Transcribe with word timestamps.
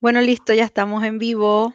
Bueno, 0.00 0.20
listo, 0.20 0.54
ya 0.54 0.64
estamos 0.64 1.02
en 1.02 1.18
vivo. 1.18 1.74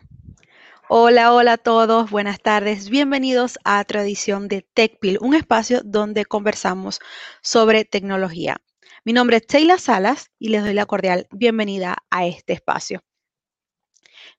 Hola, 0.88 1.34
hola 1.34 1.54
a 1.54 1.58
todos, 1.58 2.10
buenas 2.10 2.40
tardes. 2.40 2.90
Bienvenidos 2.90 3.60
a 3.66 3.84
Tradición 3.84 4.48
de 4.48 4.62
TechPil, 4.62 5.18
un 5.20 5.34
espacio 5.34 5.82
donde 5.84 6.24
conversamos 6.24 7.02
sobre 7.42 7.84
tecnología. 7.84 8.62
Mi 9.04 9.12
nombre 9.12 9.38
es 9.38 9.44
Sheila 9.46 9.78
Salas 9.78 10.32
y 10.40 10.50
les 10.50 10.64
doy 10.64 10.74
la 10.74 10.86
cordial 10.86 11.28
bienvenida 11.32 11.98
a 12.10 12.26
este 12.26 12.54
espacio. 12.54 13.02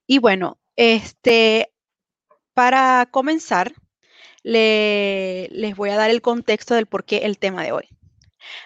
Y 0.06 0.18
bueno, 0.18 0.58
este, 0.76 1.70
para 2.54 3.06
comenzar, 3.10 3.74
les 4.42 5.76
voy 5.76 5.90
a 5.90 5.96
dar 5.96 6.08
el 6.08 6.22
contexto 6.22 6.74
del 6.74 6.86
por 6.86 7.04
qué 7.04 7.18
el 7.18 7.36
tema 7.36 7.62
de 7.62 7.72
hoy. 7.72 7.88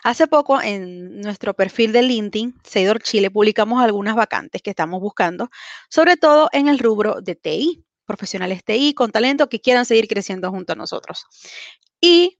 Hace 0.02 0.26
poco 0.26 0.60
en 0.60 1.20
nuestro 1.20 1.54
perfil 1.54 1.92
de 1.92 2.02
LinkedIn, 2.02 2.54
Seidor 2.64 3.02
Chile, 3.02 3.30
publicamos 3.30 3.82
algunas 3.82 4.14
vacantes 4.14 4.62
que 4.62 4.70
estamos 4.70 5.00
buscando, 5.00 5.50
sobre 5.88 6.16
todo 6.16 6.48
en 6.52 6.68
el 6.68 6.78
rubro 6.78 7.20
de 7.20 7.34
TI, 7.34 7.84
profesionales 8.06 8.64
TI 8.64 8.94
con 8.94 9.10
talento 9.12 9.48
que 9.48 9.60
quieran 9.60 9.84
seguir 9.84 10.08
creciendo 10.08 10.50
junto 10.50 10.72
a 10.72 10.76
nosotros. 10.76 11.26
Y 12.00 12.38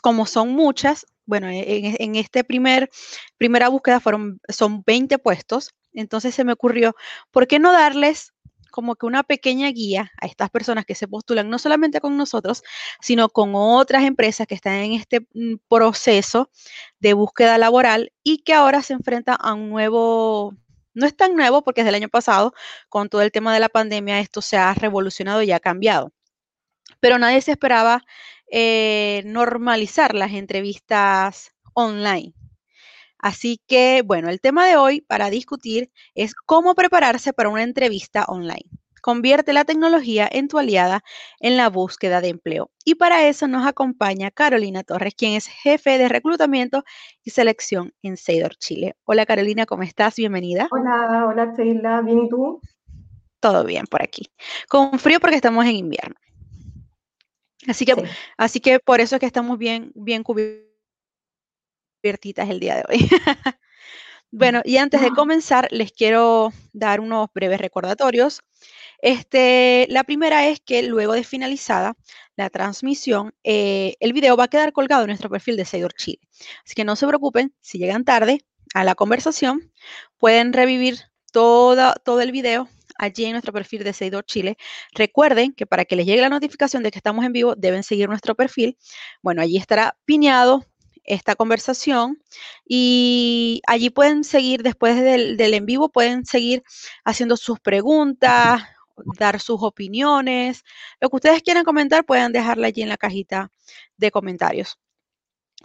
como 0.00 0.26
son 0.26 0.50
muchas, 0.50 1.06
bueno, 1.26 1.48
en, 1.48 1.96
en 1.98 2.16
este 2.16 2.44
primer, 2.44 2.90
primera 3.36 3.68
búsqueda 3.68 4.00
fueron, 4.00 4.40
son 4.48 4.82
20 4.86 5.18
puestos, 5.18 5.70
entonces 5.92 6.34
se 6.34 6.44
me 6.44 6.52
ocurrió, 6.52 6.94
¿por 7.30 7.46
qué 7.46 7.58
no 7.58 7.72
darles 7.72 8.31
como 8.72 8.96
que 8.96 9.06
una 9.06 9.22
pequeña 9.22 9.68
guía 9.68 10.10
a 10.20 10.26
estas 10.26 10.50
personas 10.50 10.84
que 10.84 10.96
se 10.96 11.06
postulan 11.06 11.48
no 11.48 11.60
solamente 11.60 12.00
con 12.00 12.16
nosotros, 12.16 12.64
sino 13.00 13.28
con 13.28 13.52
otras 13.54 14.02
empresas 14.02 14.48
que 14.48 14.56
están 14.56 14.74
en 14.74 14.94
este 14.94 15.20
mm, 15.34 15.56
proceso 15.68 16.50
de 16.98 17.12
búsqueda 17.14 17.58
laboral 17.58 18.12
y 18.24 18.38
que 18.38 18.54
ahora 18.54 18.82
se 18.82 18.94
enfrentan 18.94 19.36
a 19.38 19.54
un 19.54 19.70
nuevo, 19.70 20.56
no 20.94 21.06
es 21.06 21.16
tan 21.16 21.36
nuevo 21.36 21.62
porque 21.62 21.82
desde 21.82 21.90
el 21.90 22.02
año 22.02 22.08
pasado, 22.08 22.54
con 22.88 23.08
todo 23.08 23.22
el 23.22 23.30
tema 23.30 23.54
de 23.54 23.60
la 23.60 23.68
pandemia, 23.68 24.18
esto 24.18 24.42
se 24.42 24.56
ha 24.56 24.74
revolucionado 24.74 25.42
y 25.42 25.52
ha 25.52 25.60
cambiado. 25.60 26.12
Pero 27.00 27.18
nadie 27.18 27.40
se 27.42 27.52
esperaba 27.52 28.04
eh, 28.50 29.22
normalizar 29.26 30.14
las 30.14 30.32
entrevistas 30.32 31.52
online. 31.74 32.34
Así 33.22 33.60
que, 33.68 34.02
bueno, 34.04 34.28
el 34.28 34.40
tema 34.40 34.66
de 34.66 34.76
hoy 34.76 35.00
para 35.00 35.30
discutir 35.30 35.90
es 36.14 36.34
cómo 36.34 36.74
prepararse 36.74 37.32
para 37.32 37.48
una 37.48 37.62
entrevista 37.62 38.24
online. 38.26 38.68
Convierte 39.00 39.52
la 39.52 39.64
tecnología 39.64 40.28
en 40.30 40.48
tu 40.48 40.58
aliada 40.58 41.02
en 41.38 41.56
la 41.56 41.68
búsqueda 41.68 42.20
de 42.20 42.28
empleo. 42.28 42.70
Y 42.84 42.96
para 42.96 43.26
eso 43.26 43.46
nos 43.46 43.66
acompaña 43.66 44.32
Carolina 44.32 44.82
Torres, 44.82 45.14
quien 45.16 45.34
es 45.34 45.46
jefe 45.46 45.98
de 45.98 46.08
reclutamiento 46.08 46.82
y 47.22 47.30
selección 47.30 47.94
en 48.02 48.16
Seidor 48.16 48.56
Chile. 48.56 48.96
Hola 49.04 49.24
Carolina, 49.24 49.66
¿cómo 49.66 49.84
estás? 49.84 50.16
Bienvenida. 50.16 50.68
Hola, 50.72 51.26
hola 51.28 51.54
Sheila, 51.56 52.00
¿bien 52.02 52.24
y 52.24 52.28
tú? 52.28 52.60
Todo 53.38 53.64
bien 53.64 53.86
por 53.86 54.02
aquí. 54.02 54.30
Con 54.68 54.98
frío 54.98 55.20
porque 55.20 55.36
estamos 55.36 55.64
en 55.64 55.76
invierno. 55.76 56.16
Así 57.68 57.84
que, 57.84 57.94
así 58.36 58.58
que 58.58 58.80
por 58.80 59.00
eso 59.00 59.16
es 59.16 59.20
que 59.20 59.26
estamos 59.26 59.58
bien, 59.58 59.92
bien 59.94 60.24
cubiertos 60.24 60.71
el 62.02 62.60
día 62.60 62.76
de 62.76 62.84
hoy. 62.88 63.08
bueno, 64.30 64.60
y 64.64 64.76
antes 64.76 65.00
de 65.00 65.10
comenzar, 65.10 65.68
les 65.70 65.92
quiero 65.92 66.52
dar 66.72 67.00
unos 67.00 67.28
breves 67.34 67.60
recordatorios. 67.60 68.40
Este, 68.98 69.86
la 69.88 70.04
primera 70.04 70.48
es 70.48 70.60
que 70.60 70.82
luego 70.82 71.12
de 71.12 71.24
finalizada 71.24 71.94
la 72.36 72.50
transmisión, 72.50 73.34
eh, 73.44 73.94
el 74.00 74.12
video 74.12 74.36
va 74.36 74.44
a 74.44 74.48
quedar 74.48 74.72
colgado 74.72 75.02
en 75.02 75.08
nuestro 75.08 75.30
perfil 75.30 75.56
de 75.56 75.64
Seidor 75.64 75.92
Chile. 75.94 76.20
Así 76.64 76.74
que 76.74 76.84
no 76.84 76.96
se 76.96 77.06
preocupen, 77.06 77.54
si 77.60 77.78
llegan 77.78 78.04
tarde 78.04 78.44
a 78.74 78.84
la 78.84 78.94
conversación, 78.94 79.72
pueden 80.18 80.52
revivir 80.52 80.98
todo, 81.32 81.94
todo 82.04 82.20
el 82.20 82.32
video 82.32 82.68
allí 82.98 83.24
en 83.24 83.32
nuestro 83.32 83.52
perfil 83.52 83.84
de 83.84 83.92
Seidor 83.92 84.24
Chile. 84.24 84.56
Recuerden 84.92 85.52
que 85.52 85.66
para 85.66 85.84
que 85.84 85.96
les 85.96 86.06
llegue 86.06 86.20
la 86.20 86.28
notificación 86.28 86.82
de 86.82 86.90
que 86.90 86.98
estamos 86.98 87.24
en 87.24 87.32
vivo, 87.32 87.54
deben 87.56 87.82
seguir 87.82 88.08
nuestro 88.08 88.34
perfil. 88.34 88.78
Bueno, 89.22 89.42
allí 89.42 89.56
estará 89.56 89.96
piñado 90.04 90.64
esta 91.04 91.34
conversación 91.34 92.22
y 92.66 93.62
allí 93.66 93.90
pueden 93.90 94.24
seguir, 94.24 94.62
después 94.62 95.00
del, 95.00 95.40
en 95.40 95.66
vivo, 95.66 95.88
pueden 95.90 96.24
seguir 96.24 96.62
haciendo 97.04 97.36
sus 97.36 97.60
preguntas, 97.60 98.62
dar 99.18 99.40
sus 99.40 99.62
opiniones, 99.62 100.64
lo 101.00 101.08
que 101.08 101.16
ustedes 101.16 101.42
quieran 101.42 101.64
comentar, 101.64 102.04
pueden 102.04 102.32
dejarla 102.32 102.68
allí 102.68 102.82
en 102.82 102.88
la 102.88 102.96
cajita 102.96 103.50
de 103.96 104.10
comentarios. 104.10 104.78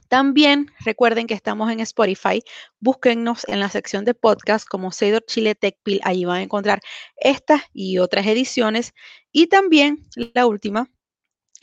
También 0.08 0.72
recuerden 0.86 1.28
que 1.28 1.34
estamos 1.34 1.70
en 1.72 1.82
Spotify. 1.82 2.42
Búsquennos 2.80 3.46
en 3.50 3.60
la 3.60 3.70
sección 3.70 4.06
de 4.06 4.14
podcast 4.14 4.66
como 4.66 4.92
Seidor 4.92 5.26
Chile 5.26 5.54
Tech 5.54 5.76
Pill. 5.84 6.00
Allí 6.04 6.24
van 6.24 6.38
a 6.38 6.44
encontrar 6.44 6.80
estas 7.18 7.64
y 7.74 7.98
otras 7.98 8.26
ediciones. 8.26 8.94
Y 9.34 9.48
también 9.48 10.08
la 10.16 10.46
última, 10.48 10.90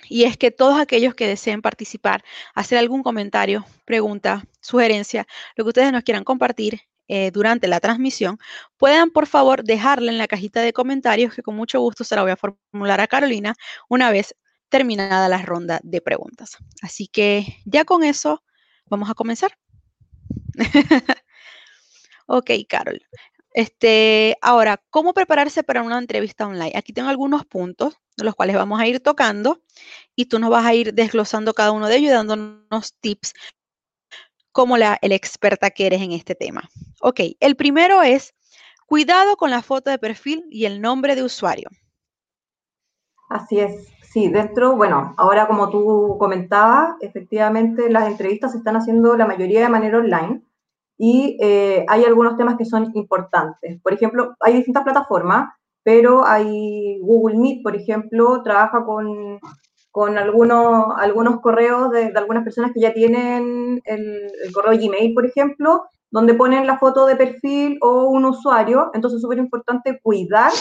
y 0.08 0.24
es 0.24 0.36
que 0.36 0.50
todos 0.50 0.78
aquellos 0.78 1.14
que 1.14 1.26
deseen 1.26 1.62
participar, 1.62 2.24
hacer 2.54 2.78
algún 2.78 3.02
comentario, 3.02 3.64
pregunta, 3.84 4.44
sugerencia, 4.60 5.26
lo 5.56 5.64
que 5.64 5.68
ustedes 5.68 5.92
nos 5.92 6.02
quieran 6.02 6.24
compartir 6.24 6.82
eh, 7.08 7.30
durante 7.30 7.68
la 7.68 7.80
transmisión, 7.80 8.38
puedan 8.78 9.10
por 9.10 9.26
favor 9.26 9.62
dejarla 9.62 10.10
en 10.10 10.18
la 10.18 10.26
cajita 10.26 10.62
de 10.62 10.72
comentarios 10.72 11.34
que 11.34 11.42
con 11.42 11.54
mucho 11.54 11.80
gusto 11.80 12.02
se 12.02 12.16
la 12.16 12.22
voy 12.22 12.30
a 12.30 12.36
formular 12.36 13.00
a 13.00 13.06
Carolina 13.06 13.54
una 13.88 14.10
vez 14.10 14.34
terminada 14.70 15.28
la 15.28 15.38
ronda 15.42 15.80
de 15.82 16.00
preguntas. 16.00 16.56
Así 16.82 17.06
que 17.06 17.58
ya 17.64 17.84
con 17.84 18.04
eso 18.04 18.42
vamos 18.86 19.10
a 19.10 19.14
comenzar. 19.14 19.58
ok, 22.26 22.50
Carol. 22.68 23.00
Este, 23.54 24.36
ahora, 24.42 24.82
¿cómo 24.90 25.14
prepararse 25.14 25.62
para 25.62 25.82
una 25.82 25.98
entrevista 25.98 26.44
online? 26.44 26.72
Aquí 26.74 26.92
tengo 26.92 27.08
algunos 27.08 27.46
puntos 27.46 27.96
de 28.16 28.24
los 28.24 28.34
cuales 28.34 28.56
vamos 28.56 28.80
a 28.80 28.86
ir 28.88 28.98
tocando 28.98 29.60
y 30.16 30.26
tú 30.26 30.40
nos 30.40 30.50
vas 30.50 30.66
a 30.66 30.74
ir 30.74 30.92
desglosando 30.92 31.54
cada 31.54 31.70
uno 31.70 31.86
de 31.86 31.96
ellos 31.96 32.10
y 32.10 32.14
dándonos 32.14 32.94
tips 33.00 33.32
como 34.50 34.76
la 34.76 34.98
el 35.02 35.12
experta 35.12 35.70
que 35.70 35.86
eres 35.86 36.02
en 36.02 36.10
este 36.10 36.34
tema. 36.34 36.68
Ok, 37.00 37.20
el 37.38 37.54
primero 37.54 38.02
es 38.02 38.34
cuidado 38.86 39.36
con 39.36 39.50
la 39.50 39.62
foto 39.62 39.88
de 39.88 39.98
perfil 39.98 40.44
y 40.50 40.64
el 40.64 40.80
nombre 40.80 41.14
de 41.14 41.22
usuario. 41.22 41.68
Así 43.30 43.60
es, 43.60 43.86
sí, 44.02 44.28
dentro, 44.28 44.76
bueno, 44.76 45.14
ahora 45.16 45.46
como 45.46 45.70
tú 45.70 46.16
comentabas, 46.18 46.96
efectivamente 47.00 47.88
las 47.88 48.08
entrevistas 48.08 48.50
se 48.50 48.58
están 48.58 48.76
haciendo 48.76 49.16
la 49.16 49.26
mayoría 49.26 49.60
de 49.60 49.68
manera 49.68 49.98
online 49.98 50.42
y 50.96 51.36
eh, 51.40 51.84
hay 51.88 52.04
algunos 52.04 52.36
temas 52.36 52.56
que 52.56 52.64
son 52.64 52.90
importantes. 52.94 53.80
Por 53.82 53.92
ejemplo, 53.92 54.34
hay 54.40 54.54
distintas 54.54 54.84
plataformas, 54.84 55.52
pero 55.82 56.24
hay 56.24 56.98
Google 57.00 57.36
Meet, 57.36 57.62
por 57.62 57.76
ejemplo, 57.76 58.42
trabaja 58.42 58.84
con, 58.84 59.38
con 59.90 60.18
algunos, 60.18 60.94
algunos 60.96 61.40
correos 61.40 61.90
de, 61.90 62.12
algunas 62.16 62.44
personas 62.44 62.72
que 62.72 62.80
ya 62.80 62.92
tienen 62.92 63.82
el, 63.84 64.30
correo 64.52 64.78
Gmail, 64.78 65.14
por 65.14 65.26
ejemplo, 65.26 65.84
donde 66.10 66.34
ponen 66.34 66.66
la 66.66 66.78
foto 66.78 67.06
de 67.06 67.16
perfil 67.16 67.78
o 67.80 68.04
un 68.04 68.24
usuario. 68.24 68.90
Entonces 68.94 69.16
es 69.16 69.22
súper 69.22 69.38
importante 69.38 70.00
cuidar 70.02 70.52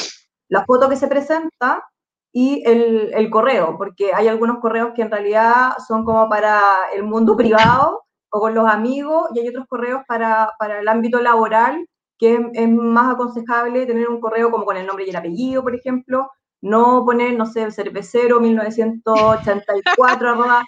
la 0.49 0.65
foto 0.65 0.89
que 0.89 0.95
se 0.95 1.07
presenta 1.07 1.83
y 2.31 2.63
el, 2.65 3.11
el, 3.13 3.29
correo, 3.29 3.75
porque 3.77 4.11
hay 4.13 4.27
algunos 4.27 4.57
correos 4.57 4.93
que 4.95 5.03
en 5.03 5.11
realidad 5.11 5.73
son 5.87 6.03
como 6.03 6.27
para 6.27 6.59
el 6.95 7.03
mundo 7.03 7.37
privado 7.37 8.02
o 8.33 8.39
con 8.39 8.55
los 8.55 8.67
amigos 8.67 9.29
y 9.33 9.39
hay 9.39 9.47
otros 9.47 9.67
correos 9.67 10.01
para, 10.07 10.51
para 10.57 10.79
el 10.79 10.87
ámbito 10.87 11.21
laboral 11.21 11.87
que 12.17 12.39
es, 12.53 12.69
más 12.69 13.13
aconsejable 13.13 13.85
tener 13.85 14.09
un 14.09 14.19
correo 14.19 14.49
como 14.49 14.65
con 14.65 14.75
el 14.75 14.87
nombre 14.87 15.05
y 15.05 15.11
el 15.11 15.15
apellido, 15.15 15.61
por 15.61 15.75
ejemplo, 15.75 16.31
no 16.59 17.03
poner, 17.05 17.35
no 17.35 17.45
sé, 17.45 17.61
el 17.61 17.73
cervecero 17.73 18.39
1984 18.39 20.29
arroba, 20.29 20.63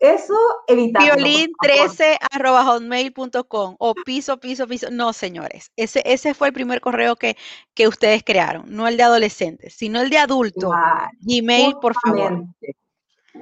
eso 0.00 0.34
evitarlo. 0.66 1.14
Violín13 1.14 2.16
arroba 2.32 2.64
hotmail.com 2.64 3.76
o 3.78 3.94
piso, 4.04 4.38
piso, 4.38 4.66
piso. 4.66 4.90
No, 4.90 5.12
señores, 5.12 5.70
ese, 5.76 6.02
ese 6.04 6.34
fue 6.34 6.48
el 6.48 6.54
primer 6.54 6.80
correo 6.80 7.14
que, 7.14 7.36
que 7.74 7.86
ustedes 7.86 8.24
crearon, 8.24 8.64
no 8.66 8.88
el 8.88 8.96
de 8.96 9.04
adolescentes, 9.04 9.74
sino 9.74 10.00
el 10.00 10.10
de 10.10 10.18
adulto. 10.18 10.72
Gmail, 11.20 11.76
por 11.80 11.94
favor. 11.94 12.46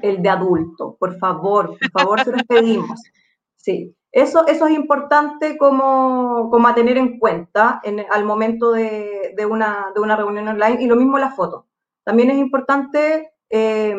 El 0.03 0.23
de 0.23 0.29
adulto, 0.29 0.97
por 0.99 1.17
favor, 1.19 1.79
por 1.79 1.91
favor, 1.93 2.25
se 2.25 2.33
los 2.33 2.43
pedimos. 2.43 3.01
Sí, 3.65 3.97
eso, 4.13 4.47
eso 4.47 4.67
es 4.67 4.75
importante 4.75 5.57
como, 5.57 6.51
como 6.51 6.69
a 6.69 6.75
tener 6.75 6.99
en 6.99 7.19
cuenta 7.19 7.81
en, 7.83 8.05
al 8.11 8.27
momento 8.27 8.73
de, 8.73 9.33
de, 9.35 9.47
una, 9.47 9.91
de, 9.95 10.03
una, 10.03 10.17
reunión 10.17 10.49
online 10.49 10.83
y 10.83 10.87
lo 10.87 10.97
mismo 10.97 11.17
la 11.17 11.31
foto. 11.31 11.67
También 12.05 12.31
es 12.31 12.37
importante 12.37 13.33
eh, 13.49 13.97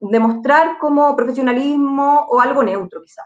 demostrar 0.00 0.76
como 0.78 1.16
profesionalismo 1.16 2.26
o 2.28 2.40
algo 2.42 2.62
neutro 2.62 3.00
quizás. 3.00 3.24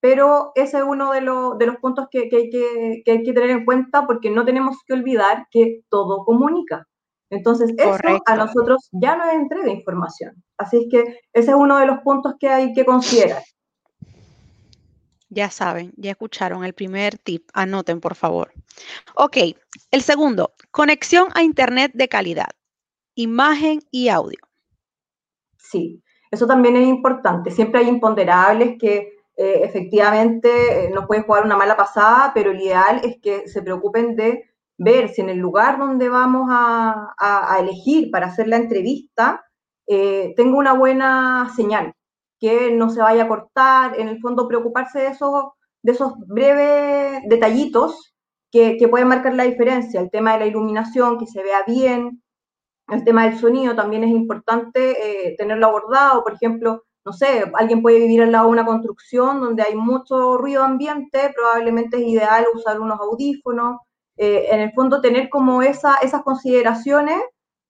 Pero 0.00 0.52
ese 0.54 0.76
es 0.78 0.84
uno 0.84 1.12
de, 1.12 1.20
de 1.20 1.66
los 1.66 1.76
puntos 1.80 2.08
que, 2.10 2.28
que, 2.28 2.36
hay 2.36 2.50
que, 2.50 3.02
que, 3.06 3.10
hay 3.10 3.22
que 3.22 3.32
tener 3.32 3.48
en 3.48 3.64
cuenta 3.64 4.06
porque 4.06 4.30
no 4.30 4.44
tenemos 4.44 4.76
que 4.86 4.92
olvidar 4.92 5.46
que 5.50 5.80
todo 5.88 6.26
comunica. 6.26 6.86
Entonces, 7.30 7.72
eso 7.78 8.20
a 8.26 8.36
nosotros 8.36 8.90
ya 8.92 9.16
nos 9.16 9.32
entrega 9.32 9.70
información. 9.70 10.42
Así 10.58 10.76
es 10.76 10.86
que 10.90 11.20
ese 11.32 11.50
es 11.52 11.56
uno 11.56 11.78
de 11.78 11.86
los 11.86 12.00
puntos 12.00 12.34
que 12.38 12.50
hay 12.50 12.74
que 12.74 12.84
considerar. 12.84 13.42
Ya 15.30 15.50
saben, 15.50 15.92
ya 15.96 16.12
escucharon 16.12 16.64
el 16.64 16.72
primer 16.72 17.18
tip. 17.18 17.48
Anoten, 17.52 18.00
por 18.00 18.14
favor. 18.14 18.52
Ok, 19.14 19.36
el 19.90 20.02
segundo, 20.02 20.54
conexión 20.70 21.28
a 21.34 21.42
Internet 21.42 21.92
de 21.94 22.08
calidad, 22.08 22.50
imagen 23.14 23.80
y 23.90 24.08
audio. 24.08 24.38
Sí, 25.58 26.02
eso 26.30 26.46
también 26.46 26.76
es 26.76 26.86
importante. 26.86 27.50
Siempre 27.50 27.80
hay 27.80 27.88
imponderables 27.88 28.78
que 28.78 29.18
eh, 29.36 29.60
efectivamente 29.62 30.86
eh, 30.86 30.90
nos 30.90 31.06
pueden 31.06 31.24
jugar 31.24 31.44
una 31.44 31.56
mala 31.56 31.76
pasada, 31.76 32.32
pero 32.34 32.50
el 32.50 32.60
ideal 32.60 33.00
es 33.04 33.18
que 33.22 33.48
se 33.48 33.62
preocupen 33.62 34.16
de 34.16 34.50
ver 34.78 35.10
si 35.10 35.20
en 35.20 35.28
el 35.28 35.38
lugar 35.38 35.78
donde 35.78 36.08
vamos 36.08 36.48
a, 36.50 37.14
elegir 37.60 38.10
para 38.10 38.28
hacer 38.28 38.46
la 38.48 38.56
entrevista 38.56 39.44
eh, 39.86 40.34
tengo 40.36 40.58
una 40.58 40.72
buena 40.74 41.52
señal, 41.56 41.92
que 42.38 42.70
no 42.70 42.90
se 42.90 43.00
vaya 43.00 43.24
a 43.24 43.28
cortar, 43.28 43.98
en 43.98 44.08
el 44.08 44.20
fondo 44.20 44.48
preocuparse 44.48 45.00
de 45.00 45.06
esos, 45.08 45.52
de 45.82 45.92
esos 45.92 46.12
breves 46.26 47.22
detallitos 47.28 48.14
que, 48.50 48.76
que 48.78 48.88
pueden 48.88 49.08
marcar 49.08 49.34
la 49.34 49.44
diferencia, 49.44 50.00
el 50.00 50.10
tema 50.10 50.34
de 50.34 50.40
la 50.40 50.46
iluminación, 50.46 51.18
que 51.18 51.26
se 51.26 51.42
vea 51.42 51.64
bien, 51.66 52.22
el 52.88 53.04
tema 53.04 53.24
del 53.24 53.38
sonido 53.38 53.74
también 53.74 54.04
es 54.04 54.10
importante 54.10 55.28
eh, 55.28 55.34
tenerlo 55.36 55.66
abordado, 55.66 56.24
por 56.24 56.32
ejemplo, 56.32 56.84
no 57.04 57.12
sé, 57.12 57.50
alguien 57.54 57.82
puede 57.82 58.00
vivir 58.00 58.22
al 58.22 58.32
lado 58.32 58.46
de 58.46 58.52
una 58.52 58.66
construcción 58.66 59.40
donde 59.40 59.62
hay 59.62 59.74
mucho 59.74 60.36
ruido 60.36 60.62
ambiente, 60.62 61.32
probablemente 61.34 61.98
es 61.98 62.02
ideal 62.04 62.46
usar 62.54 62.80
unos 62.80 62.98
audífonos, 63.00 63.80
eh, 64.16 64.46
en 64.50 64.60
el 64.60 64.72
fondo 64.72 65.00
tener 65.00 65.28
como 65.28 65.62
esa, 65.62 65.96
esas 65.96 66.22
consideraciones 66.22 67.18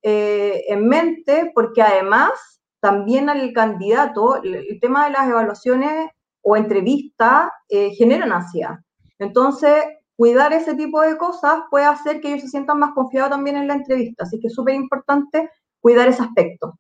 eh, 0.03 0.65
en 0.69 0.89
mente, 0.89 1.51
porque 1.55 1.83
además 1.83 2.58
también 2.81 3.29
al 3.29 3.53
candidato 3.53 4.43
el, 4.43 4.79
tema 4.81 5.07
de 5.07 5.13
las 5.13 5.29
evaluaciones 5.29 6.11
o 6.43 6.57
entrevistas 6.57 7.51
generan 7.97 8.33
ansiedad. 8.33 8.79
Entonces, 9.19 9.85
cuidar 10.17 10.53
ese 10.53 10.75
tipo 10.75 11.01
de 11.01 11.17
cosas 11.17 11.63
puede 11.71 11.85
hacer 11.85 12.21
que 12.21 12.29
ellos 12.29 12.43
se 12.43 12.49
sientan 12.49 12.79
más 12.79 12.93
confiados 12.95 13.31
también 13.31 13.57
en 13.57 13.69
la 13.69 13.75
entrevista. 13.75 14.25
Así 14.25 14.41
que 14.41 14.49
es 14.49 14.55
súper 14.55 14.75
importante 14.75 15.51
cuidar 15.81 16.09
ese 16.09 16.23
aspecto. 16.23 16.79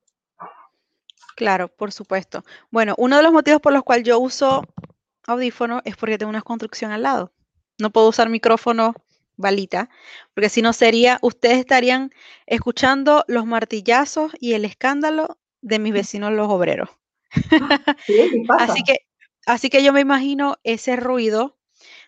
Claro, 1.36 1.68
por 1.68 1.92
supuesto. 1.92 2.42
Bueno, 2.70 2.94
uno 2.98 3.16
de 3.16 3.22
los 3.22 3.32
motivos 3.32 3.60
por 3.60 3.72
los 3.72 3.84
cuales 3.84 4.04
yo 4.04 4.18
uso 4.18 4.64
audífono 5.24 5.82
es 5.84 5.96
porque 5.96 6.18
tengo 6.18 6.30
una 6.30 6.42
construcción 6.42 6.90
al 6.90 7.04
lado. 7.04 7.32
No 7.78 7.90
puedo 7.90 8.08
usar 8.08 8.28
micrófono 8.28 8.94
balita, 9.36 9.88
porque 10.34 10.48
si 10.48 10.62
no 10.62 10.72
sería, 10.72 11.18
ustedes 11.22 11.58
estarían 11.58 12.10
escuchando 12.46 13.24
los 13.28 13.46
martillazos 13.46 14.32
y 14.40 14.54
el 14.54 14.64
escándalo 14.64 15.38
de 15.60 15.78
mis 15.78 15.92
vecinos 15.92 16.32
los 16.32 16.48
obreros. 16.48 16.90
Sí, 18.06 18.44
pasa? 18.46 18.72
así 18.72 18.82
que, 18.82 19.00
así 19.46 19.68
que 19.68 19.82
yo 19.82 19.92
me 19.92 20.00
imagino 20.00 20.56
ese 20.62 20.96
ruido 20.96 21.58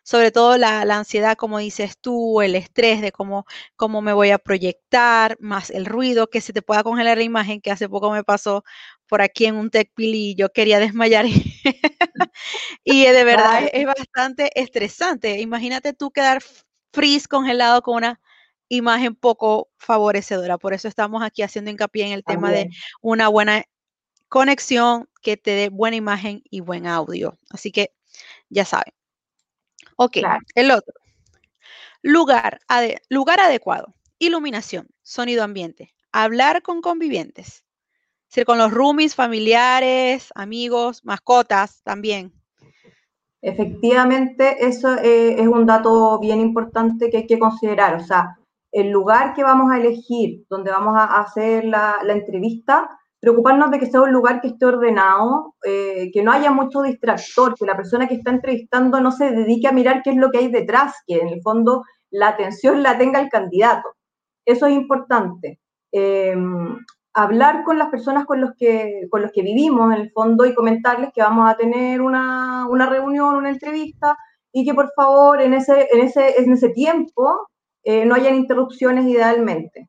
sobre 0.02 0.30
todo 0.30 0.56
la, 0.56 0.80
ansiedad, 0.80 1.36
como 1.36 1.58
dices 1.58 1.98
tú, 1.98 2.40
el 2.42 2.54
estrés 2.54 3.00
de 3.00 3.12
cómo, 3.12 3.46
cómo 3.76 4.02
me 4.02 4.12
voy 4.12 4.30
a 4.30 4.38
proyectar, 4.38 5.36
más 5.40 5.70
el 5.70 5.86
ruido, 5.86 6.28
que 6.28 6.40
se 6.40 6.52
te 6.52 6.62
pueda 6.62 6.82
congelar 6.82 7.18
la 7.18 7.24
imagen, 7.24 7.60
que 7.60 7.70
hace 7.70 7.88
poco 7.88 8.10
me 8.10 8.24
pasó 8.24 8.64
por 9.06 9.22
aquí 9.22 9.46
en 9.46 9.56
un 9.56 9.70
TechPil 9.70 10.14
y 10.14 10.34
yo 10.34 10.50
quería 10.50 10.78
desmayar. 10.78 11.26
y 12.84 13.04
de 13.04 13.24
verdad 13.24 13.68
es, 13.72 13.86
bastante 13.86 14.50
estresante. 14.60 15.40
Imagínate 15.40 15.92
tú 15.92 16.10
quedar 16.10 16.42
freeze, 16.92 17.28
congelado 17.28 17.82
con 17.82 17.96
una 17.96 18.20
imagen 18.70 19.14
poco 19.14 19.68
favorecedora. 19.76 20.56
Por 20.56 20.72
eso 20.72 20.88
estamos 20.88 21.22
aquí 21.22 21.42
haciendo 21.42 21.70
hincapié 21.70 22.06
en 22.06 22.12
el 22.12 22.24
tema 22.24 22.50
de 22.50 22.70
una 23.02 23.28
buena 23.28 23.64
conexión 24.28 25.08
que 25.20 25.36
te 25.36 25.50
dé 25.50 25.68
buena 25.68 25.96
imagen 25.96 26.42
y 26.48 26.60
buen 26.60 26.86
audio. 26.86 27.36
Así 27.50 27.72
que 27.72 27.92
ya 28.48 28.64
saben. 28.64 28.94
Ok, 29.96 30.18
el 30.54 30.70
otro. 30.70 30.94
Lugar, 32.00 32.60
lugar 33.10 33.40
adecuado. 33.40 33.94
Iluminación, 34.18 34.88
sonido 35.02 35.44
ambiente. 35.44 35.94
Hablar 36.12 36.62
con 36.62 36.80
convivientes. 36.80 37.64
Es 38.32 38.44
con 38.44 38.58
los 38.58 38.70
roomies, 38.70 39.16
familiares, 39.16 40.28
amigos, 40.36 41.04
mascotas 41.04 41.82
también. 41.82 42.32
Efectivamente, 43.42 44.64
eso 44.64 44.94
eh, 44.98 45.40
es 45.40 45.48
un 45.48 45.66
dato 45.66 46.18
bien 46.20 46.40
importante 46.40 47.10
que 47.10 47.18
hay 47.18 47.26
que 47.26 47.38
considerar. 47.38 47.96
O 47.96 48.04
sea, 48.04 48.38
el 48.72 48.90
lugar 48.90 49.34
que 49.34 49.42
vamos 49.42 49.72
a 49.72 49.78
elegir, 49.78 50.44
donde 50.48 50.70
vamos 50.70 50.94
a 50.96 51.20
hacer 51.20 51.64
la 51.64 52.00
entrevista, 52.06 52.88
preocuparnos 53.20 53.70
de 53.70 53.78
que 53.78 53.86
sea 53.86 54.00
un 54.00 54.12
lugar 54.12 54.40
que 54.40 54.48
esté 54.48 54.64
ordenado, 54.64 55.54
eh, 55.64 56.10
que 56.12 56.22
no 56.22 56.32
haya 56.32 56.50
mucho 56.50 56.82
distractor, 56.82 57.54
que 57.54 57.66
la 57.66 57.76
persona 57.76 58.08
que 58.08 58.14
está 58.14 58.30
entrevistando 58.30 59.00
no 59.00 59.12
se 59.12 59.30
dedique 59.30 59.68
a 59.68 59.72
mirar 59.72 60.02
qué 60.02 60.10
es 60.10 60.16
lo 60.16 60.30
que 60.30 60.38
hay 60.38 60.48
detrás, 60.50 60.94
que 61.06 61.18
en 61.18 61.28
el 61.28 61.42
fondo 61.42 61.84
la 62.10 62.28
atención 62.28 62.82
la 62.82 62.96
tenga 62.96 63.20
el 63.20 63.28
candidato. 63.28 63.90
Eso 64.46 64.66
es 64.66 64.72
importante. 64.72 65.60
Em, 65.92 66.78
hablar 67.12 67.62
con 67.64 67.78
las 67.78 67.90
personas 67.90 68.24
con 68.24 68.40
los, 68.40 68.52
que, 68.56 69.06
con 69.10 69.22
los 69.22 69.32
que 69.32 69.42
vivimos, 69.42 69.92
en 69.94 70.00
el 70.00 70.10
fondo, 70.12 70.46
y 70.46 70.54
comentarles 70.54 71.10
que 71.14 71.22
vamos 71.22 71.48
a 71.50 71.56
tener 71.56 72.00
una, 72.00 72.66
una 72.68 72.86
reunión, 72.86 73.36
una 73.36 73.50
entrevista, 73.50 74.16
y 74.52 74.64
que 74.64 74.74
por 74.74 74.90
favor 74.96 75.40
en 75.42 75.54
ese, 75.54 75.88
en 75.92 76.00
ese, 76.00 76.40
en 76.40 76.52
ese 76.52 76.70
tiempo 76.70 77.48
eh, 77.84 78.04
no 78.04 78.14
hayan 78.14 78.34
interrupciones 78.34 79.06
idealmente. 79.06 79.88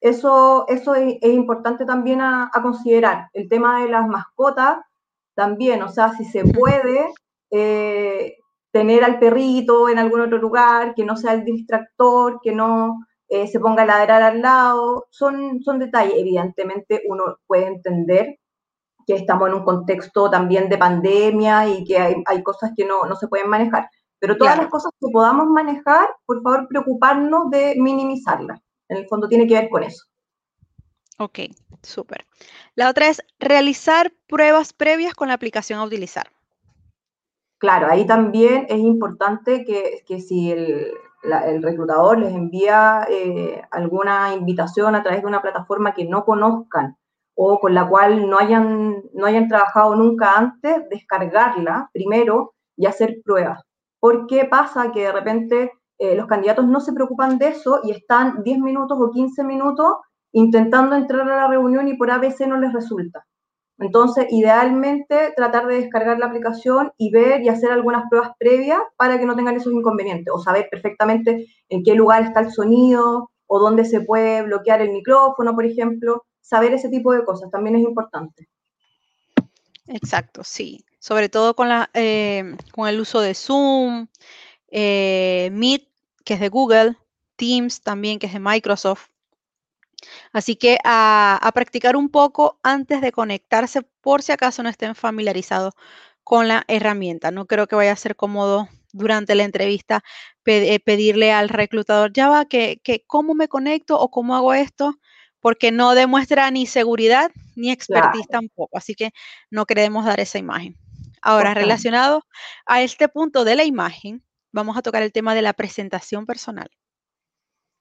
Eso, 0.00 0.66
eso 0.68 0.94
es, 0.94 1.16
importante 1.22 1.84
también 1.86 2.20
a, 2.20 2.50
considerar. 2.62 3.28
El 3.32 3.48
tema 3.48 3.82
de 3.82 3.88
las 3.88 4.06
mascotas 4.08 4.78
también, 5.34 5.82
o 5.82 5.88
sea, 5.88 6.12
si 6.12 6.24
se 6.24 6.44
puede 6.44 7.06
eh, 7.50 8.36
tener 8.72 9.04
al 9.04 9.18
perrito 9.18 9.88
en 9.88 9.98
algún 9.98 10.22
otro 10.22 10.38
lugar, 10.38 10.94
que 10.94 11.04
no 11.04 11.16
sea 11.16 11.34
el 11.34 11.44
distractor, 11.44 12.40
que 12.42 12.52
no 12.52 13.06
eh, 13.28 13.46
se 13.46 13.60
ponga 13.60 13.84
a 13.84 13.86
ladrar 13.86 14.22
al 14.22 14.42
lado, 14.42 15.06
son, 15.10 15.62
son 15.62 15.78
detalles. 15.78 16.14
Evidentemente 16.18 17.02
uno 17.08 17.38
puede 17.46 17.66
entender 17.66 18.38
que 19.06 19.14
estamos 19.14 19.48
en 19.48 19.54
un 19.54 19.64
contexto 19.64 20.30
también 20.30 20.68
de 20.68 20.78
pandemia 20.78 21.68
y 21.68 21.84
que 21.84 21.98
hay, 21.98 22.42
cosas 22.42 22.72
que 22.76 22.84
no, 22.84 23.02
se 23.16 23.28
pueden 23.28 23.48
manejar. 23.48 23.88
Pero 24.22 24.36
todas 24.36 24.56
las 24.56 24.68
cosas 24.68 24.92
que 25.00 25.08
podamos 25.12 25.48
manejar, 25.48 26.08
por 26.26 26.40
favor, 26.42 26.68
preocuparnos 26.68 27.50
de 27.50 27.74
minimizarlas. 27.76 28.60
En 28.88 28.98
el 28.98 29.08
fondo 29.08 29.26
tiene 29.26 29.48
que 29.48 29.54
ver 29.54 29.68
con 29.68 29.82
eso. 29.82 30.04
Ok, 31.18 31.40
súper. 31.82 32.24
La 32.76 32.88
otra 32.88 33.08
es 33.08 33.20
realizar 33.40 34.12
pruebas 34.28 34.74
previas 34.74 35.14
con 35.14 35.26
la 35.26 35.34
aplicación 35.34 35.80
a 35.80 35.84
utilizar. 35.84 36.30
Claro, 37.58 37.88
ahí 37.90 38.06
también 38.06 38.66
es 38.68 38.78
importante 38.78 39.64
que, 39.64 40.20
si 40.20 40.52
el, 40.52 40.92
reclutador 41.60 42.20
les 42.20 42.32
envía 42.32 43.04
eh, 43.10 43.60
alguna 43.72 44.34
invitación 44.34 44.94
a 44.94 45.02
través 45.02 45.22
de 45.22 45.26
una 45.26 45.42
plataforma 45.42 45.94
que 45.94 46.04
no 46.04 46.24
conozcan 46.24 46.96
o 47.34 47.58
con 47.58 47.74
la 47.74 47.88
cual 47.88 48.30
no 48.30 48.38
hayan, 48.38 49.02
no 49.14 49.26
hayan 49.26 49.48
trabajado 49.48 49.96
nunca 49.96 50.38
antes, 50.38 50.88
descargarla 50.90 51.90
primero 51.92 52.54
y 52.76 52.86
hacer 52.86 53.16
pruebas. 53.24 53.64
Porque 54.02 54.46
pasa 54.46 54.90
que 54.90 55.02
de 55.02 55.12
repente 55.12 55.72
eh, 55.96 56.16
los 56.16 56.26
candidatos 56.26 56.66
no 56.66 56.80
se 56.80 56.92
preocupan 56.92 57.38
de 57.38 57.50
eso 57.50 57.78
y 57.84 57.92
están 57.92 58.42
10 58.42 58.58
minutos 58.58 58.98
o 59.00 59.12
15 59.12 59.44
minutos 59.44 59.98
intentando 60.32 60.96
entrar 60.96 61.20
a 61.30 61.36
la 61.36 61.46
reunión 61.46 61.86
y 61.86 61.94
por 61.94 62.10
ABC 62.10 62.40
no 62.48 62.58
les 62.58 62.72
resulta. 62.72 63.24
Entonces, 63.78 64.26
idealmente, 64.30 65.32
tratar 65.36 65.68
de 65.68 65.76
descargar 65.76 66.18
la 66.18 66.26
aplicación 66.26 66.90
y 66.98 67.12
ver 67.12 67.42
y 67.42 67.48
hacer 67.48 67.70
algunas 67.70 68.08
pruebas 68.10 68.32
previas 68.40 68.80
para 68.96 69.20
que 69.20 69.24
no 69.24 69.36
tengan 69.36 69.54
esos 69.54 69.72
inconvenientes, 69.72 70.34
o 70.34 70.40
saber 70.40 70.66
perfectamente 70.68 71.46
en 71.68 71.84
qué 71.84 71.94
lugar 71.94 72.24
está 72.24 72.40
el 72.40 72.50
sonido 72.50 73.30
o 73.46 73.60
dónde 73.60 73.84
se 73.84 74.00
puede 74.00 74.42
bloquear 74.42 74.82
el 74.82 74.90
micrófono, 74.90 75.54
por 75.54 75.64
ejemplo. 75.64 76.24
Saber 76.40 76.74
ese 76.74 76.88
tipo 76.88 77.12
de 77.12 77.24
cosas 77.24 77.48
también 77.52 77.76
es 77.76 77.82
importante. 77.82 78.48
Exacto, 79.86 80.42
sí. 80.42 80.84
Sobre 81.02 81.28
todo 81.28 81.56
con, 81.56 81.68
la, 81.68 81.90
eh, 81.94 82.54
con 82.70 82.88
el 82.88 83.00
uso 83.00 83.20
de 83.20 83.34
Zoom, 83.34 84.06
eh, 84.70 85.50
Meet 85.52 85.88
que 86.24 86.34
es 86.34 86.40
de 86.40 86.48
Google, 86.48 86.96
Teams 87.34 87.82
también, 87.82 88.20
que 88.20 88.26
es 88.26 88.32
de 88.32 88.38
Microsoft. 88.38 89.08
Así 90.32 90.54
que 90.54 90.78
a, 90.84 91.50
practicar 91.52 91.96
un 91.96 92.08
poco 92.08 92.60
antes 92.62 93.00
de 93.00 93.10
conectarse 93.10 93.82
por 94.00 94.22
si 94.22 94.30
acaso 94.30 94.62
no 94.62 94.68
estén 94.68 94.94
familiarizados 94.94 95.74
con 96.22 96.46
la 96.46 96.62
herramienta. 96.68 97.32
No 97.32 97.46
creo 97.46 97.66
que 97.66 97.74
vaya 97.74 97.90
a 97.90 97.96
ser 97.96 98.14
cómodo 98.14 98.68
durante 98.92 99.34
la 99.34 99.42
entrevista 99.42 100.04
eh, 100.44 100.78
pedirle 100.78 101.32
al 101.32 101.48
reclutador, 101.48 102.12
ya 102.12 102.28
va, 102.28 102.44
que, 102.44 102.80
cómo 103.08 103.34
me 103.34 103.48
conecto 103.48 103.98
o 103.98 104.08
cómo 104.08 104.36
hago 104.36 104.54
esto, 104.54 105.00
porque 105.40 105.72
no 105.72 105.96
demuestra 105.96 106.48
ni 106.52 106.66
seguridad 106.66 107.32
ni 107.56 107.72
expertise 107.72 108.28
tampoco. 108.28 108.78
Así 108.78 108.94
que 108.94 109.10
no 109.50 109.66
queremos 109.66 110.04
dar 110.04 110.20
esa 110.20 110.38
imagen. 110.38 110.76
Ahora, 111.22 111.54
relacionado 111.54 112.24
a 112.66 112.82
este 112.82 113.08
punto 113.08 113.44
de 113.44 113.56
la 113.56 113.64
imagen, 113.64 114.22
vamos 114.52 114.76
a 114.76 114.82
tocar 114.82 115.02
el 115.02 115.12
tema 115.12 115.34
de 115.34 115.42
la 115.42 115.52
presentación 115.52 116.26
personal. 116.26 116.68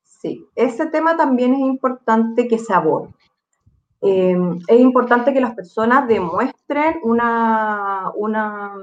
Sí, 0.03 0.45
ese 0.55 0.85
tema 0.85 1.17
también 1.17 1.55
es 1.55 1.61
importante 1.61 2.47
que 2.47 2.59
se 2.59 2.73
aborde. 2.73 3.13
eh, 4.01 4.37
es 4.67 4.79
importante 4.79 5.33
que 5.33 5.41
las 5.41 5.55
personas 5.55 6.07
demuestren 6.07 6.99
una, 7.03 8.11
una, 8.15 8.73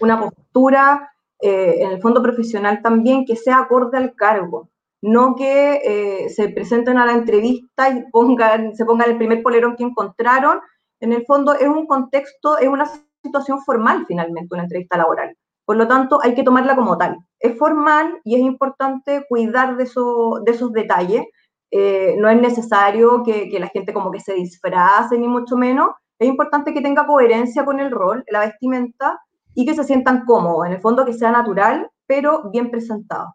una 0.00 0.20
postura 0.20 1.12
eh, 1.40 1.82
en 1.82 1.90
el 1.92 2.00
fondo 2.00 2.22
profesional 2.22 2.80
también 2.82 3.24
que 3.26 3.36
sea 3.36 3.58
acorde 3.58 3.98
al 3.98 4.14
cargo, 4.14 4.70
no 5.02 5.34
que 5.34 5.80
eh, 5.84 6.28
se 6.30 6.48
presenten 6.48 6.96
a 6.98 7.06
la 7.06 7.12
entrevista 7.12 7.90
y 7.90 8.10
pongan, 8.10 8.74
se 8.74 8.84
pongan 8.84 9.10
el 9.10 9.18
primer 9.18 9.42
polerón 9.42 9.76
que 9.76 9.84
encontraron. 9.84 10.60
En 11.00 11.12
el 11.12 11.26
fondo 11.26 11.52
es 11.52 11.68
un 11.68 11.86
contexto, 11.86 12.56
es 12.58 12.68
una 12.68 12.86
situación 13.26 13.60
formal 13.62 14.04
finalmente, 14.06 14.54
una 14.54 14.64
entrevista 14.64 14.96
laboral. 14.96 15.36
Por 15.64 15.76
lo 15.76 15.88
tanto, 15.88 16.20
hay 16.22 16.34
que 16.34 16.44
tomarla 16.44 16.76
como 16.76 16.96
tal. 16.96 17.18
Es 17.40 17.58
formal 17.58 18.20
y 18.24 18.36
es 18.36 18.40
importante 18.40 19.26
cuidar 19.28 19.76
de, 19.76 19.84
eso, 19.84 20.40
de 20.44 20.52
esos 20.52 20.72
detalles 20.72 21.24
eh, 21.70 22.16
no 22.18 22.28
es 22.28 22.40
necesario 22.40 23.22
que, 23.24 23.50
la 23.58 23.68
gente 23.68 23.92
como 23.92 24.10
que 24.10 24.20
se 24.20 24.34
disfrace, 24.34 25.18
ni 25.18 25.28
mucho 25.28 25.56
menos. 25.56 25.90
Es 26.18 26.28
importante 26.28 26.72
que 26.72 26.80
tenga 26.80 27.06
coherencia 27.06 27.64
con 27.64 27.80
el 27.80 27.90
rol, 27.90 28.24
la 28.30 28.40
vestimenta, 28.40 29.20
y 29.54 29.66
que 29.66 29.74
se 29.74 29.84
sientan 29.84 30.24
cómodos, 30.26 30.66
en 30.66 30.72
el 30.74 30.80
fondo 30.80 31.04
que 31.04 31.14
sea 31.14 31.30
natural, 31.30 31.90
pero 32.06 32.50
bien 32.50 32.70
presentado. 32.70 33.34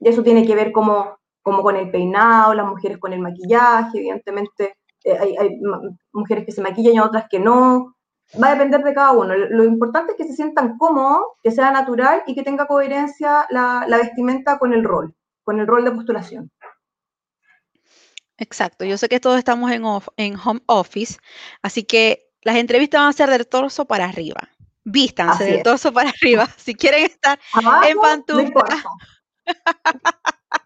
Y 0.00 0.08
eso 0.08 0.22
tiene 0.22 0.46
que 0.46 0.54
ver 0.54 0.72
como, 0.72 1.18
como 1.42 1.62
con 1.62 1.76
el 1.76 1.90
peinado, 1.90 2.54
las 2.54 2.66
mujeres 2.66 2.98
con 2.98 3.12
el 3.12 3.20
maquillaje, 3.20 3.98
evidentemente 3.98 4.76
eh, 5.04 5.18
hay, 5.18 5.60
mujeres 6.12 6.44
que 6.46 6.52
se 6.52 6.62
maquillan 6.62 6.94
y 6.94 7.00
otras 7.00 7.26
que 7.28 7.38
no. 7.38 7.94
Va 8.42 8.48
a 8.48 8.54
depender 8.54 8.82
de 8.82 8.94
cada 8.94 9.12
uno. 9.12 9.34
Lo 9.34 9.64
importante 9.64 10.12
es 10.12 10.18
que 10.18 10.24
se 10.24 10.34
sientan 10.34 10.76
cómodos, 10.76 11.24
que 11.42 11.50
sea 11.50 11.70
natural 11.70 12.22
y 12.26 12.34
que 12.34 12.42
tenga 12.42 12.66
coherencia 12.66 13.46
la, 13.50 13.84
la 13.86 13.98
vestimenta 13.98 14.58
con 14.58 14.72
el 14.72 14.82
rol, 14.82 15.14
con 15.44 15.60
el 15.60 15.66
rol 15.66 15.84
de 15.84 15.92
postulación. 15.92 16.50
Exacto, 18.36 18.84
yo 18.84 18.98
sé 18.98 19.08
que 19.08 19.20
todos 19.20 19.38
estamos 19.38 19.70
en, 19.70 19.84
en 20.16 20.36
home 20.36 20.60
office, 20.66 21.18
así 21.62 21.84
que 21.84 22.30
las 22.42 22.56
entrevistas 22.56 23.00
van 23.00 23.08
a 23.10 23.12
ser 23.12 23.30
del 23.30 23.46
torso 23.46 23.84
para 23.84 24.06
arriba. 24.06 24.48
Vístanse 24.84 25.44
del 25.44 25.62
torso 25.62 25.92
para 25.92 26.10
arriba. 26.10 26.46
Si 26.58 26.74
quieren 26.74 27.04
estar 27.04 27.38
en 27.88 27.98
pantufla. 27.98 28.84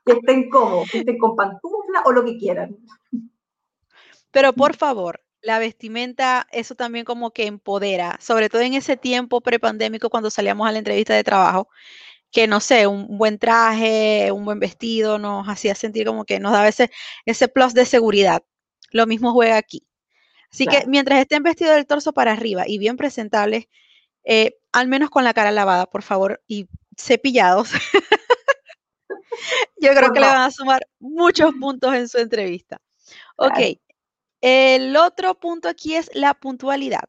que 0.04 0.12
estén 0.12 0.50
cómodos, 0.50 0.90
que 0.90 0.98
estén 0.98 1.18
con 1.18 1.36
pantufla 1.36 2.02
o 2.04 2.12
lo 2.12 2.24
que 2.24 2.36
quieran. 2.36 2.76
Pero 4.32 4.52
por 4.52 4.74
favor, 4.74 5.20
la 5.48 5.58
vestimenta, 5.58 6.46
eso 6.52 6.74
también 6.74 7.06
como 7.06 7.30
que 7.30 7.46
empodera, 7.46 8.18
sobre 8.20 8.50
todo 8.50 8.60
en 8.60 8.74
ese 8.74 8.98
tiempo 8.98 9.40
prepandémico 9.40 10.10
cuando 10.10 10.28
salíamos 10.28 10.68
a 10.68 10.72
la 10.72 10.78
entrevista 10.78 11.14
de 11.14 11.24
trabajo, 11.24 11.70
que 12.30 12.46
no 12.46 12.60
sé, 12.60 12.86
un 12.86 13.16
buen 13.16 13.38
traje, 13.38 14.30
un 14.30 14.44
buen 14.44 14.60
vestido 14.60 15.18
nos 15.18 15.48
hacía 15.48 15.74
sentir 15.74 16.06
como 16.06 16.26
que 16.26 16.38
nos 16.38 16.52
daba 16.52 16.68
ese, 16.68 16.90
ese 17.24 17.48
plus 17.48 17.72
de 17.72 17.86
seguridad. 17.86 18.42
Lo 18.90 19.06
mismo 19.06 19.32
juega 19.32 19.56
aquí. 19.56 19.86
Así 20.52 20.66
que 20.66 20.84
mientras 20.86 21.18
estén 21.18 21.42
vestidos 21.42 21.76
del 21.76 21.86
torso 21.86 22.12
para 22.12 22.32
arriba 22.32 22.64
y 22.66 22.76
bien 22.76 22.98
presentables, 22.98 23.68
eh, 24.24 24.58
al 24.72 24.86
menos 24.86 25.08
con 25.08 25.24
la 25.24 25.32
cara 25.32 25.50
lavada, 25.50 25.86
por 25.86 26.02
favor, 26.02 26.42
y 26.46 26.68
cepillados, 26.94 27.70
yo 29.80 29.94
creo 29.94 30.12
que 30.12 30.20
le 30.20 30.26
van 30.26 30.42
a 30.42 30.50
sumar 30.50 30.86
muchos 30.98 31.54
puntos 31.54 31.94
en 31.94 32.06
su 32.06 32.18
entrevista. 32.18 32.82
Ok, 33.36 33.78
el 34.40 34.96
otro 34.96 35.34
punto 35.34 35.68
aquí 35.68 35.94
es 35.94 36.10
la 36.14 36.34
puntualidad 36.34 37.04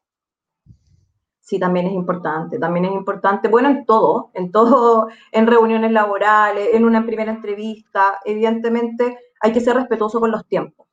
sí 1.49 1.57
también 1.57 1.87
es 1.87 1.93
importante, 1.93 2.59
también 2.59 2.85
es 2.85 2.91
importante, 2.91 3.47
bueno, 3.47 3.69
en 3.69 3.83
todo, 3.83 4.29
en 4.35 4.51
todo, 4.51 5.07
en 5.31 5.47
reuniones 5.47 5.91
laborales, 5.91 6.69
en 6.73 6.85
una 6.85 7.03
primera 7.03 7.31
entrevista, 7.31 8.19
evidentemente 8.23 9.17
hay 9.41 9.51
que 9.51 9.59
ser 9.59 9.75
respetuoso 9.75 10.19
con 10.19 10.29
los 10.29 10.45
tiempos. 10.47 10.85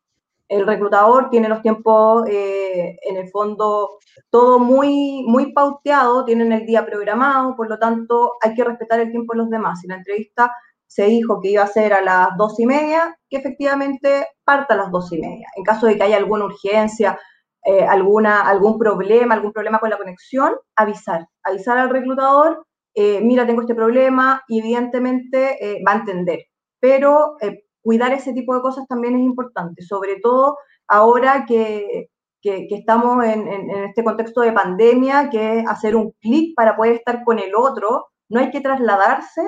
El 0.48 0.66
reclutador 0.66 1.28
tiene 1.28 1.50
los 1.50 1.60
tiempos, 1.60 2.26
eh, 2.28 2.96
en 3.02 3.16
el 3.18 3.28
fondo, 3.28 3.98
todo 4.30 4.58
muy, 4.58 5.24
muy 5.26 5.52
pauteado, 5.52 6.24
tienen 6.24 6.52
el 6.52 6.64
día 6.64 6.86
programado, 6.86 7.54
por 7.54 7.68
lo 7.68 7.78
tanto 7.78 8.32
hay 8.40 8.54
que 8.54 8.64
respetar 8.64 9.00
el 9.00 9.10
tiempo 9.10 9.34
de 9.34 9.40
los 9.40 9.50
demás. 9.50 9.80
Si 9.80 9.88
la 9.88 9.96
entrevista 9.96 10.54
se 10.86 11.06
dijo 11.06 11.40
que 11.40 11.50
iba 11.50 11.62
a 11.62 11.66
ser 11.66 11.92
a 11.92 12.00
las 12.00 12.28
dos 12.36 12.58
y 12.58 12.66
media, 12.66 13.18
que 13.28 13.38
efectivamente 13.38 14.26
parta 14.44 14.74
a 14.74 14.76
las 14.78 14.90
dos 14.90 15.12
y 15.12 15.20
media. 15.20 15.48
En 15.56 15.64
caso 15.64 15.86
de 15.86 15.96
que 15.96 16.02
haya 16.04 16.16
alguna 16.16 16.44
urgencia, 16.46 17.18
eh, 17.64 17.84
alguna, 17.84 18.42
algún 18.42 18.78
problema, 18.78 19.34
algún 19.34 19.52
problema 19.52 19.80
con 19.80 19.90
la 19.90 19.98
conexión, 19.98 20.54
avisar, 20.76 21.26
avisar 21.42 21.78
al 21.78 21.90
reclutador, 21.90 22.64
eh, 22.94 23.20
mira, 23.20 23.46
tengo 23.46 23.62
este 23.62 23.74
problema 23.74 24.42
y 24.48 24.60
evidentemente 24.60 25.58
eh, 25.60 25.82
va 25.86 25.92
a 25.92 25.96
entender. 25.96 26.44
Pero 26.80 27.36
cuidar 27.82 28.12
ese 28.12 28.32
tipo 28.32 28.54
de 28.54 28.60
cosas 28.60 28.86
también 28.86 29.16
es 29.16 29.22
importante, 29.22 29.82
sobre 29.82 30.20
todo 30.20 30.56
ahora 30.88 31.44
que, 31.46 32.08
que, 32.40 32.68
estamos 32.70 33.24
en, 33.24 33.48
en, 33.48 33.70
este 33.86 34.04
contexto 34.04 34.42
de 34.42 34.52
pandemia, 34.52 35.28
que 35.30 35.58
es 35.58 35.68
hacer 35.68 35.96
un 35.96 36.12
clic 36.20 36.54
para 36.54 36.76
poder 36.76 36.94
estar 36.94 37.24
con 37.24 37.38
el 37.38 37.54
otro, 37.56 38.06
no 38.28 38.40
hay 38.40 38.50
que 38.50 38.60
trasladarse, 38.60 39.42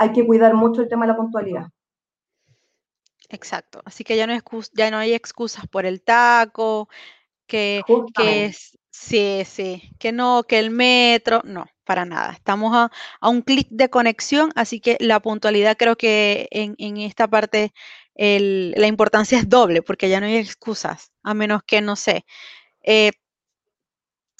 hay 0.00 0.12
que 0.12 0.26
cuidar 0.26 0.54
mucho 0.54 0.80
el 0.80 0.88
tema 0.88 1.04
de 1.04 1.12
la 1.12 1.16
puntualidad. 1.16 1.66
Exacto, 3.28 3.82
así 3.84 4.02
que 4.02 4.16
ya 4.16 4.26
no, 4.26 4.34
ya 4.72 4.90
no 4.90 4.96
hay 4.96 5.12
excusas 5.12 5.66
por 5.68 5.84
el 5.84 6.02
taco, 6.02 6.88
que, 7.46 7.82
que 8.16 8.50
sí, 8.90 9.42
sí, 9.44 9.92
que 9.98 10.10
no, 10.10 10.44
que 10.44 10.58
el 10.58 10.70
metro, 10.70 11.42
no, 11.44 11.66
para 11.84 12.06
nada. 12.06 12.32
Estamos 12.32 12.74
a, 12.74 12.90
un 13.28 13.42
clic 13.42 13.68
de 13.70 13.90
conexión, 13.90 14.52
así 14.56 14.80
que 14.80 14.96
la 15.00 15.20
puntualidad 15.20 15.76
creo 15.76 15.96
que 15.96 16.48
en, 16.50 16.96
esta 16.96 17.28
parte 17.28 17.74
la 18.16 18.86
importancia 18.86 19.38
es 19.38 19.50
doble, 19.50 19.82
porque 19.82 20.08
ya 20.08 20.18
no 20.18 20.26
hay 20.26 20.36
excusas, 20.36 21.12
a 21.22 21.34
menos 21.34 21.62
que, 21.62 21.82
no 21.82 21.94
sé, 21.94 22.24
eh, 22.82 23.12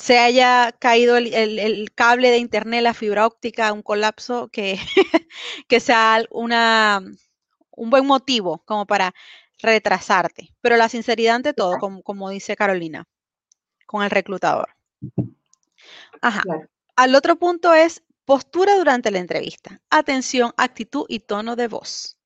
se 0.00 0.18
haya 0.18 0.72
caído 0.78 1.18
el, 1.18 1.92
cable 1.94 2.30
de 2.30 2.38
internet, 2.38 2.82
la 2.82 2.94
fibra 2.94 3.26
óptica, 3.26 3.70
un 3.72 3.82
colapso, 3.82 4.48
que, 4.48 4.78
que 5.68 5.78
sea 5.78 6.24
una, 6.30 7.02
un 7.70 7.90
buen 7.90 8.06
motivo 8.06 8.62
como 8.64 8.86
para 8.86 9.12
retrasarte, 9.58 10.54
pero 10.62 10.78
la 10.78 10.88
sinceridad 10.88 11.36
ante 11.36 11.52
todo, 11.52 11.76
como, 12.02 12.30
dice 12.30 12.56
Carolina, 12.56 13.06
con 13.86 14.02
el 14.02 14.10
reclutador. 14.10 14.70
Ajá. 16.22 16.42
Al 16.96 17.14
otro 17.14 17.36
punto 17.36 17.74
es 17.74 18.02
postura 18.24 18.76
durante 18.78 19.10
la 19.10 19.18
entrevista. 19.18 19.82
Atención, 19.90 20.52
actitud 20.56 21.04
y 21.08 21.20
tono 21.20 21.56
de 21.56 21.68
voz. 21.68 22.16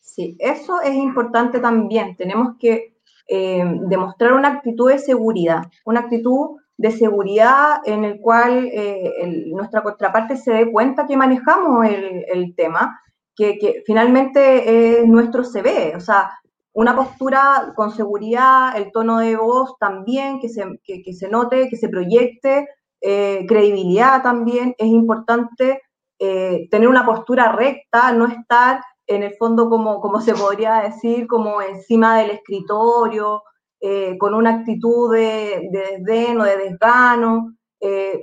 Sí, 0.00 0.36
eso 0.38 0.82
es 0.82 0.94
importante 0.94 1.60
también. 1.60 2.14
Tenemos 2.16 2.56
que 2.58 2.98
eh, 3.26 3.64
demostrar 3.88 4.34
una 4.34 4.48
actitud 4.48 4.90
de 4.90 4.98
seguridad, 4.98 5.62
una 5.86 6.00
actitud 6.00 6.58
de 6.76 6.90
seguridad 6.90 7.80
en 7.84 8.04
el 8.04 8.20
cual 8.20 8.68
eh, 8.72 9.12
nuestra 9.46 9.82
contraparte 9.82 10.36
se 10.36 10.52
dé 10.52 10.72
cuenta 10.72 11.06
que 11.06 11.16
manejamos 11.16 11.86
el, 11.86 12.54
tema, 12.56 13.00
que, 13.36 13.82
finalmente 13.86 15.00
es 15.00 15.06
nuestro 15.06 15.44
CV. 15.44 15.94
O 15.96 16.00
sea, 16.00 16.30
una 16.72 16.96
postura 16.96 17.72
con 17.76 17.92
seguridad, 17.92 18.76
el 18.76 18.90
tono 18.92 19.18
de 19.18 19.36
voz 19.36 19.76
también, 19.78 20.40
que 20.40 20.48
se, 20.48 20.64
que, 20.84 21.12
se 21.12 21.28
note, 21.28 21.68
que 21.68 21.76
se 21.76 21.88
proyecte, 21.88 22.68
eh, 23.00 23.44
credibilidad 23.46 24.22
también, 24.22 24.74
es 24.78 24.86
importante 24.86 25.82
eh, 26.18 26.68
tener 26.70 26.88
una 26.88 27.04
postura 27.04 27.52
recta, 27.52 28.12
no 28.12 28.26
estar 28.26 28.80
en 29.06 29.22
el 29.22 29.34
fondo 29.34 29.68
como, 29.68 30.00
como 30.00 30.20
se 30.20 30.34
podría 30.34 30.76
decir, 30.76 31.26
como 31.26 31.60
encima 31.60 32.18
del 32.18 32.30
escritorio, 32.30 33.42
eh, 33.82 34.16
con 34.16 34.32
una 34.34 34.60
actitud 34.60 35.12
de, 35.12 35.68
de, 35.70 35.98
desdén 35.98 36.40
o 36.40 36.44
de 36.44 36.56
desgano, 36.56 37.54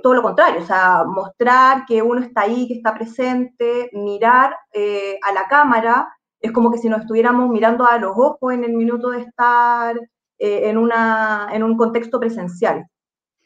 todo 0.02 0.14
lo 0.14 0.22
contrario, 0.22 0.62
o 0.62 0.64
sea, 0.64 1.04
mostrar 1.04 1.84
que 1.86 2.00
uno 2.00 2.22
está 2.22 2.42
ahí, 2.42 2.66
que 2.66 2.72
está 2.72 2.94
presente, 2.94 3.90
mirar 3.92 4.56
a 5.22 5.32
la 5.34 5.48
cámara, 5.50 6.08
es 6.40 6.52
como 6.52 6.70
que 6.70 6.78
si 6.78 6.88
nos 6.88 7.02
estuviéramos 7.02 7.50
mirando 7.50 7.86
a 7.86 7.98
los 7.98 8.12
ojos 8.16 8.52
en 8.52 8.64
el 8.64 8.72
minuto 8.72 9.10
de 9.10 9.20
estar 9.20 9.96
eh, 10.42 10.70
en, 10.70 10.78
una, 10.78 11.48
en 11.52 11.62
un 11.62 11.76
contexto 11.76 12.18
presencial. 12.18 12.86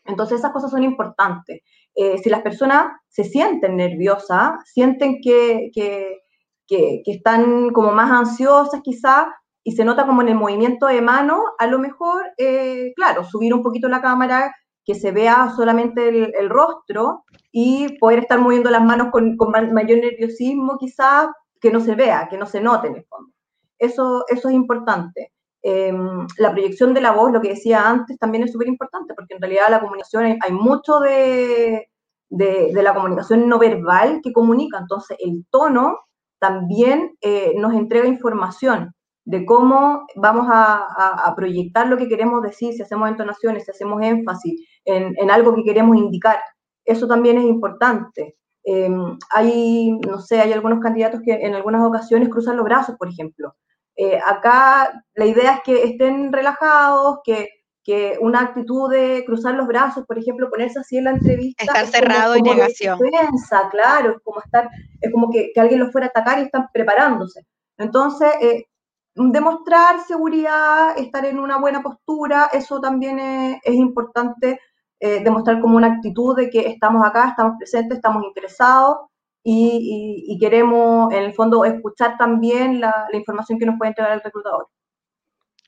Entonces 0.04 0.38
esas 0.38 0.52
cosas 0.52 0.70
son 0.70 0.84
importantes. 0.84 1.62
Eh, 1.94 2.18
si 2.18 2.30
las 2.30 2.42
personas 2.42 2.92
se 3.08 3.24
sienten 3.24 3.76
nerviosas, 3.76 4.52
sienten 4.64 5.20
que, 5.20 5.70
que, 5.74 6.18
que, 6.68 7.02
están 7.06 7.70
como 7.70 7.90
más 7.92 8.10
ansiosas 8.10 8.80
quizás, 8.82 9.26
y 9.64 9.72
se 9.72 9.84
nota 9.84 10.06
como 10.06 10.22
en 10.22 10.28
el 10.28 10.34
movimiento 10.36 10.86
de 10.86 11.00
mano, 11.00 11.42
a 11.58 11.66
lo 11.66 11.78
mejor, 11.78 12.22
eh, 12.38 12.92
claro, 12.94 13.24
subir 13.24 13.54
un 13.54 13.62
poquito 13.62 13.88
la 13.88 14.02
cámara, 14.02 14.54
que 14.84 14.94
se 14.94 15.10
vea 15.10 15.50
solamente 15.56 16.08
el, 16.08 16.32
el 16.38 16.50
rostro 16.50 17.24
y 17.50 17.98
poder 17.98 18.20
estar 18.20 18.38
moviendo 18.38 18.70
las 18.70 18.84
manos 18.84 19.08
con, 19.10 19.36
con 19.36 19.50
mayor 19.50 19.98
nerviosismo 19.98 20.76
quizás 20.78 21.28
que 21.58 21.70
no 21.70 21.80
se 21.80 21.94
vea, 21.94 22.28
que 22.28 22.36
no 22.36 22.44
se 22.44 22.60
note 22.60 22.88
en 22.88 22.96
el 22.96 23.04
fondo. 23.06 23.32
Eso, 23.78 24.24
eso 24.28 24.48
es 24.50 24.54
importante. 24.54 25.32
Em, 25.62 26.26
la 26.36 26.52
proyección 26.52 26.92
de 26.92 27.00
la 27.00 27.12
voz, 27.12 27.32
lo 27.32 27.40
que 27.40 27.48
decía 27.48 27.88
antes, 27.88 28.18
también 28.18 28.44
es 28.44 28.52
súper 28.52 28.68
importante, 28.68 29.14
porque 29.14 29.34
en 29.34 29.40
realidad 29.40 29.70
la 29.70 29.80
comunicación, 29.80 30.36
hay, 30.38 30.52
mucho 30.52 31.00
de, 31.00 31.88
de, 32.28 32.82
la 32.82 32.92
comunicación 32.92 33.48
no 33.48 33.58
verbal 33.58 34.20
que 34.22 34.34
comunica, 34.34 34.78
entonces 34.78 35.16
el 35.20 35.46
tono 35.50 36.00
también 36.38 37.16
eh, 37.22 37.54
nos 37.56 37.72
entrega 37.72 38.06
información. 38.06 38.94
De 39.24 39.46
cómo 39.46 40.06
vamos 40.16 40.46
a, 40.50 41.32
proyectar 41.36 41.88
lo 41.88 41.96
que 41.96 42.08
queremos 42.08 42.42
decir, 42.42 42.74
si 42.74 42.82
hacemos 42.82 43.08
entonaciones, 43.08 43.64
si 43.64 43.70
hacemos 43.70 44.02
énfasis 44.02 44.68
en, 44.84 45.30
algo 45.30 45.54
que 45.54 45.64
queremos 45.64 45.96
indicar. 45.96 46.38
Eso 46.84 47.06
también 47.06 47.38
es 47.38 47.44
importante. 47.44 48.36
Em, 48.62 49.18
hay, 49.30 49.92
no 50.06 50.20
sé, 50.20 50.40
hay 50.40 50.52
algunos 50.52 50.80
candidatos 50.80 51.20
que 51.24 51.32
en 51.32 51.54
algunas 51.54 51.82
ocasiones 51.86 52.28
cruzan 52.28 52.56
los 52.56 52.64
brazos, 52.64 52.96
por 52.98 53.08
ejemplo. 53.08 53.54
Eh, 53.96 54.18
acá 54.24 55.02
la 55.14 55.26
idea 55.26 55.54
es 55.54 55.60
que 55.62 55.84
estén 55.84 56.32
relajados, 56.32 57.18
que, 57.24 57.48
que, 57.82 58.18
una 58.20 58.40
actitud 58.40 58.90
de 58.90 59.22
cruzar 59.24 59.54
los 59.54 59.66
brazos, 59.66 60.04
por 60.06 60.18
ejemplo, 60.18 60.50
ponerse 60.50 60.80
así 60.80 60.98
en 60.98 61.04
la 61.04 61.10
entrevista. 61.12 61.64
Estar 61.64 61.86
cerrado 61.86 62.36
y 62.36 62.42
negación. 62.42 62.98
Defensa, 62.98 63.68
claro, 63.70 64.12
es 64.12 64.22
como 64.22 64.40
estar, 64.40 64.68
es 65.00 65.12
como 65.12 65.30
que, 65.30 65.50
que, 65.54 65.60
alguien 65.60 65.80
los 65.80 65.92
fuera 65.92 66.08
a 66.08 66.10
atacar 66.10 66.38
y 66.40 66.42
están 66.42 66.68
preparándose. 66.72 67.46
Entonces, 67.78 68.30
eh, 68.40 68.66
demostrar 69.14 70.00
seguridad, 70.06 70.98
estar 70.98 71.24
en 71.24 71.38
una 71.38 71.58
buena 71.58 71.82
postura, 71.82 72.50
eso 72.52 72.80
también 72.80 73.18
es, 73.62 73.74
importante, 73.74 74.60
eh, 74.98 75.22
demostrar 75.22 75.60
como 75.60 75.76
una 75.76 75.94
actitud 75.94 76.36
de 76.36 76.50
que 76.50 76.68
estamos 76.68 77.06
acá, 77.06 77.28
estamos 77.28 77.54
presentes, 77.58 77.96
estamos 77.96 78.24
interesados 78.24 79.08
y, 79.46 80.36
queremos, 80.40 81.12
en 81.12 81.22
el 81.22 81.34
fondo, 81.34 81.64
escuchar 81.64 82.16
también 82.16 82.80
la, 82.80 83.06
información 83.12 83.58
que 83.58 83.66
nos 83.66 83.78
puede 83.78 83.90
entregar 83.90 84.12
el 84.12 84.22
reclutador. 84.22 84.68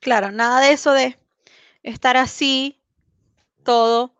Claro, 0.01 0.31
nada 0.31 0.59
de 0.59 0.71
eso 0.71 0.91
de 0.93 1.17
estar 1.83 2.17
así, 2.17 2.81
todo 3.63 4.13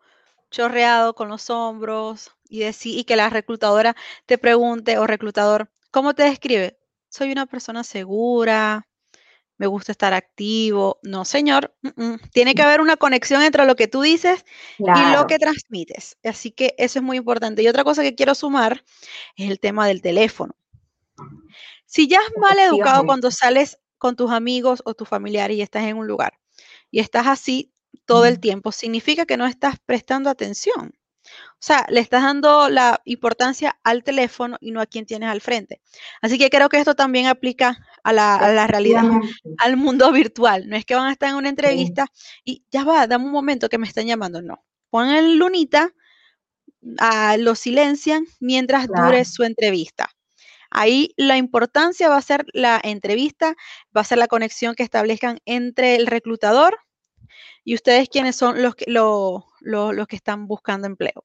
chorreado 0.50 1.14
con 1.14 1.28
los 1.28 1.50
hombros 1.50 2.34
y 2.48 2.60
decir 2.60 2.98
y 2.98 3.04
que 3.04 3.16
la 3.16 3.28
reclutadora 3.28 3.94
te 4.24 4.38
pregunte 4.38 4.98
o 4.98 5.06
reclutador, 5.06 5.70
¿cómo 5.90 6.14
te 6.14 6.22
describe? 6.22 6.78
Soy 7.10 7.32
una 7.32 7.46
persona 7.46 7.84
segura, 7.84 8.87
me 9.58 9.66
gusta 9.66 9.92
estar 9.92 10.14
activo. 10.14 10.98
No, 11.02 11.24
señor, 11.24 11.74
tiene 12.32 12.54
que 12.54 12.62
haber 12.62 12.80
una 12.80 12.96
conexión 12.96 13.42
entre 13.42 13.66
lo 13.66 13.76
que 13.76 13.88
tú 13.88 14.00
dices 14.00 14.44
y 14.78 15.12
lo 15.14 15.26
que 15.26 15.38
transmites. 15.38 16.16
Así 16.24 16.50
que 16.52 16.74
eso 16.78 17.00
es 17.00 17.02
muy 17.02 17.18
importante. 17.18 17.62
Y 17.62 17.68
otra 17.68 17.84
cosa 17.84 18.02
que 18.02 18.14
quiero 18.14 18.34
sumar 18.34 18.84
es 19.36 19.50
el 19.50 19.60
tema 19.60 19.86
del 19.86 20.00
teléfono. 20.00 20.54
Si 21.84 22.06
ya 22.06 22.18
es 22.18 22.32
mal 22.40 22.58
educado 22.58 23.04
cuando 23.04 23.30
sales 23.30 23.78
con 23.98 24.14
tus 24.14 24.30
amigos 24.30 24.82
o 24.84 24.94
tus 24.94 25.08
familiares 25.08 25.56
y 25.56 25.62
estás 25.62 25.84
en 25.84 25.96
un 25.96 26.06
lugar 26.06 26.38
y 26.90 27.00
estás 27.00 27.26
así 27.26 27.72
todo 28.04 28.26
el 28.26 28.40
tiempo, 28.40 28.72
significa 28.72 29.26
que 29.26 29.36
no 29.36 29.46
estás 29.46 29.76
prestando 29.84 30.30
atención. 30.30 30.97
O 31.54 31.60
sea, 31.60 31.84
le 31.88 32.00
estás 32.00 32.22
dando 32.22 32.68
la 32.68 33.00
importancia 33.04 33.78
al 33.82 34.04
teléfono 34.04 34.58
y 34.60 34.70
no 34.70 34.80
a 34.80 34.86
quien 34.86 35.06
tienes 35.06 35.28
al 35.28 35.40
frente. 35.40 35.80
Así 36.22 36.38
que 36.38 36.50
creo 36.50 36.68
que 36.68 36.78
esto 36.78 36.94
también 36.94 37.26
aplica 37.26 37.84
a 38.04 38.12
la, 38.12 38.66
realidad, 38.68 39.02
al 39.58 39.76
mundo 39.76 40.12
virtual. 40.12 40.68
No 40.68 40.76
es 40.76 40.84
que 40.84 40.94
van 40.94 41.08
a 41.08 41.12
estar 41.12 41.30
en 41.30 41.36
una 41.36 41.48
entrevista 41.48 42.06
y 42.44 42.64
ya 42.70 42.84
va, 42.84 43.06
dame 43.08 43.24
un 43.24 43.32
momento 43.32 43.68
que 43.68 43.78
me 43.78 43.88
están 43.88 44.06
llamando. 44.06 44.40
No. 44.40 44.64
Ponen 44.90 45.38
lunita, 45.38 45.92
a, 46.98 47.36
lo 47.36 47.54
silencian 47.54 48.24
mientras 48.40 48.86
dure 48.86 49.24
su 49.24 49.42
entrevista. 49.42 50.10
Ahí 50.70 51.14
la 51.16 51.38
importancia 51.38 52.08
va 52.08 52.18
a 52.18 52.22
ser 52.22 52.44
la 52.52 52.80
entrevista, 52.82 53.56
va 53.96 54.02
a 54.02 54.04
ser 54.04 54.18
la 54.18 54.28
conexión 54.28 54.74
que 54.74 54.82
establezcan 54.82 55.40
entre 55.46 55.96
el 55.96 56.06
reclutador 56.06 56.78
y 57.64 57.74
ustedes 57.74 58.08
quienes 58.08 58.36
son 58.36 58.62
los 58.62 58.74
que, 58.74 58.84
los 58.90 60.06
que 60.08 60.16
están 60.16 60.46
buscando 60.46 60.86
empleo. 60.86 61.24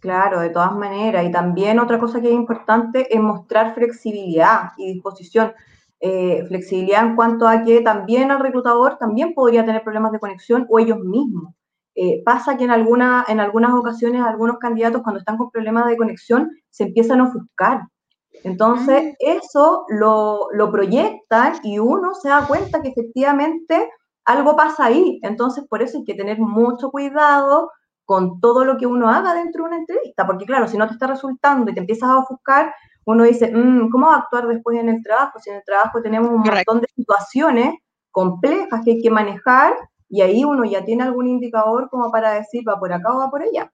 Claro, 0.00 0.40
de 0.40 0.50
todas 0.50 0.74
maneras. 0.76 1.26
Y 1.26 1.32
también 1.32 1.78
otra 1.80 1.98
cosa 1.98 2.20
que 2.20 2.28
es 2.28 2.34
importante 2.34 3.12
es 3.14 3.20
mostrar 3.20 3.74
flexibilidad 3.74 4.70
y 4.76 4.92
disposición. 4.94 5.52
Eh, 6.00 6.44
flexibilidad 6.46 7.04
en 7.04 7.16
cuanto 7.16 7.48
a 7.48 7.64
que 7.64 7.80
también 7.80 8.30
el 8.30 8.38
reclutador 8.38 8.98
también 8.98 9.34
podría 9.34 9.64
tener 9.64 9.82
problemas 9.82 10.12
de 10.12 10.20
conexión 10.20 10.66
o 10.70 10.78
ellos 10.78 11.00
mismos. 11.00 11.54
Eh, 11.96 12.22
pasa 12.24 12.56
que 12.56 12.62
en, 12.62 12.70
alguna, 12.70 13.24
en 13.26 13.40
algunas 13.40 13.72
ocasiones 13.74 14.22
algunos 14.22 14.58
candidatos 14.58 15.02
cuando 15.02 15.18
están 15.18 15.36
con 15.36 15.50
problemas 15.50 15.88
de 15.88 15.96
conexión 15.96 16.52
se 16.70 16.84
empiezan 16.84 17.20
a 17.20 17.24
ofuscar. 17.24 17.80
Entonces 18.44 19.02
mm. 19.02 19.14
eso 19.18 19.84
lo, 19.88 20.46
lo 20.52 20.70
proyectan 20.70 21.54
y 21.64 21.80
uno 21.80 22.14
se 22.14 22.28
da 22.28 22.46
cuenta 22.46 22.80
que 22.80 22.90
efectivamente 22.90 23.90
algo 24.28 24.54
pasa 24.56 24.86
ahí. 24.86 25.18
Entonces 25.22 25.64
por 25.68 25.82
eso 25.82 25.98
hay 25.98 26.04
que 26.04 26.14
tener 26.14 26.38
mucho 26.38 26.90
cuidado 26.90 27.72
con 28.04 28.40
todo 28.40 28.64
lo 28.64 28.76
que 28.76 28.86
uno 28.86 29.10
haga 29.10 29.34
dentro 29.34 29.64
de 29.64 29.68
una 29.68 29.78
entrevista, 29.78 30.26
porque 30.26 30.46
claro, 30.46 30.66
si 30.66 30.78
no 30.78 30.86
te 30.86 30.94
está 30.94 31.06
resultando 31.06 31.70
y 31.70 31.74
te 31.74 31.80
empiezas 31.80 32.08
a 32.08 32.18
ofuscar, 32.18 32.74
uno 33.04 33.24
dice, 33.24 33.50
mm, 33.54 33.90
¿cómo 33.90 34.06
va 34.06 34.14
a 34.14 34.18
actuar 34.18 34.46
después 34.46 34.78
en 34.78 34.88
el 34.88 35.02
trabajo? 35.02 35.38
Si 35.40 35.50
en 35.50 35.56
el 35.56 35.64
trabajo 35.64 36.00
tenemos 36.02 36.30
un 36.30 36.40
montón 36.40 36.80
de 36.80 36.88
situaciones 36.94 37.74
complejas 38.10 38.80
que 38.84 38.92
hay 38.92 39.02
que 39.02 39.10
manejar 39.10 39.74
y 40.08 40.22
ahí 40.22 40.44
uno 40.44 40.64
ya 40.64 40.84
tiene 40.84 41.02
algún 41.02 41.26
indicador 41.26 41.88
como 41.90 42.10
para 42.10 42.32
decir, 42.32 42.62
va 42.66 42.78
por 42.78 42.92
acá 42.92 43.12
o 43.12 43.18
va 43.18 43.30
por 43.30 43.42
allá. 43.42 43.70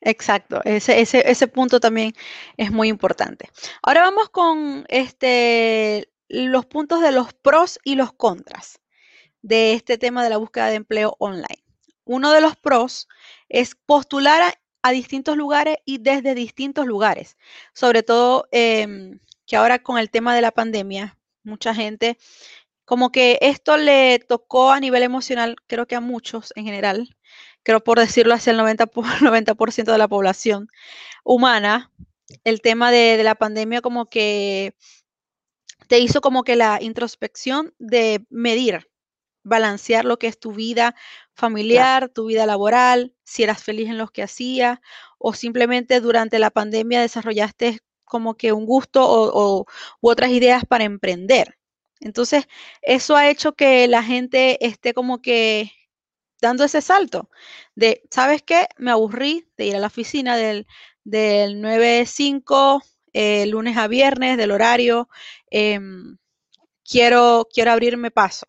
Exacto, 0.00 0.60
ese, 0.64 1.00
ese, 1.00 1.28
ese 1.28 1.48
punto 1.48 1.80
también 1.80 2.12
es 2.56 2.70
muy 2.70 2.88
importante. 2.88 3.48
Ahora 3.82 4.02
vamos 4.02 4.28
con 4.28 4.84
este, 4.88 6.08
los 6.28 6.66
puntos 6.66 7.00
de 7.00 7.10
los 7.10 7.32
pros 7.32 7.78
y 7.84 7.96
los 7.96 8.12
contras 8.12 8.83
de 9.44 9.74
este 9.74 9.98
tema 9.98 10.24
de 10.24 10.30
la 10.30 10.38
búsqueda 10.38 10.68
de 10.68 10.76
empleo 10.76 11.16
online 11.18 11.64
uno 12.04 12.32
de 12.32 12.40
los 12.40 12.56
pros 12.56 13.08
es 13.48 13.74
postular 13.74 14.58
a, 14.82 14.92
distintos 14.92 15.36
lugares 15.36 15.78
y 15.86 15.98
desde 15.98 16.34
distintos 16.34 16.86
lugares. 16.86 17.36
Sobre 17.72 18.02
todo 18.02 18.48
em, 18.52 19.18
que 19.46 19.56
ahora 19.56 19.82
con 19.82 19.98
el 19.98 20.10
tema 20.10 20.34
de 20.34 20.42
la 20.42 20.52
pandemia, 20.52 21.18
mucha 21.42 21.74
gente, 21.74 22.18
como 22.84 23.10
que 23.10 23.38
esto 23.40 23.76
le 23.78 24.18
tocó 24.18 24.72
a 24.72 24.80
nivel 24.80 25.02
emocional, 25.02 25.56
creo 25.66 25.86
que 25.86 25.96
a 25.96 26.00
muchos 26.00 26.52
en 26.56 26.66
general, 26.66 27.16
creo 27.62 27.82
por 27.82 27.98
decirlo 27.98 28.34
hacia 28.34 28.52
el 28.52 28.58
90%, 28.58 29.20
90 29.22 29.54
de 29.92 29.98
la 29.98 30.08
población 30.08 30.68
humana, 31.24 31.90
el 32.44 32.60
tema 32.60 32.90
de, 32.90 33.16
de 33.16 33.24
la 33.24 33.36
pandemia 33.36 33.80
como 33.80 34.06
que 34.10 34.74
te 35.88 35.98
hizo 35.98 36.20
como 36.20 36.44
que 36.44 36.56
la 36.56 36.78
introspección 36.82 37.74
de 37.78 38.26
medir 38.30 38.86
balancear 39.44 40.04
lo 40.04 40.18
que 40.18 40.26
es 40.26 40.38
tu 40.38 40.52
vida 40.52 40.94
familiar, 41.34 42.08
tu 42.08 42.26
vida 42.26 42.46
laboral, 42.46 43.14
si 43.24 43.42
eras 43.42 43.62
feliz 43.62 43.88
en 43.88 43.98
lo 43.98 44.08
que 44.08 44.22
hacías 44.22 44.80
o 45.18 45.34
simplemente 45.34 46.00
durante 46.00 46.38
la 46.38 46.50
pandemia 46.50 47.00
desarrollaste 47.00 47.80
como 48.04 48.36
que 48.36 48.52
un 48.52 48.66
gusto 48.66 49.02
o, 49.04 49.66
u 50.00 50.08
otras 50.08 50.30
ideas 50.30 50.64
para 50.66 50.84
emprender. 50.84 51.58
Entonces, 52.00 52.46
eso 52.82 53.16
ha 53.16 53.30
hecho 53.30 53.54
que 53.54 53.88
la 53.88 54.02
gente 54.02 54.64
esté 54.66 54.94
como 54.94 55.22
que 55.22 55.72
dando 56.40 56.64
ese 56.64 56.82
salto 56.82 57.30
de, 57.74 58.02
¿sabes 58.10 58.42
qué? 58.42 58.68
Me 58.76 58.90
aburrí 58.90 59.48
de 59.56 59.66
ir 59.66 59.76
a 59.76 59.80
la 59.80 59.86
oficina 59.86 60.36
del, 60.36 60.66
del 61.04 61.60
9-5, 61.62 62.82
eh, 63.14 63.46
lunes 63.46 63.76
a 63.76 63.88
viernes, 63.88 64.36
del 64.36 64.50
horario. 64.50 65.08
Em, 65.50 66.18
quiero, 66.84 67.48
quiero 67.52 67.72
abrirme 67.72 68.10
paso. 68.10 68.46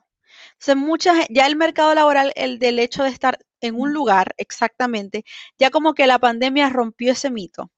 Entonces, 0.60 0.78
muchas, 0.78 1.28
ya 1.30 1.48
el 1.48 1.56
mercado 1.56 1.94
laboral, 1.96 2.32
el 2.36 2.60
del 2.60 2.80
hecho 2.80 3.04
de 3.04 3.10
estar 3.10 3.40
en 3.62 3.76
un 3.76 3.94
lugar 3.94 4.34
exactamente, 4.38 5.26
ya 5.60 5.70
como 5.72 5.94
que 5.94 6.08
la 6.08 6.20
pandemia 6.20 6.70
rompió 6.70 7.12
ese 7.14 7.30
mito. 7.30 7.72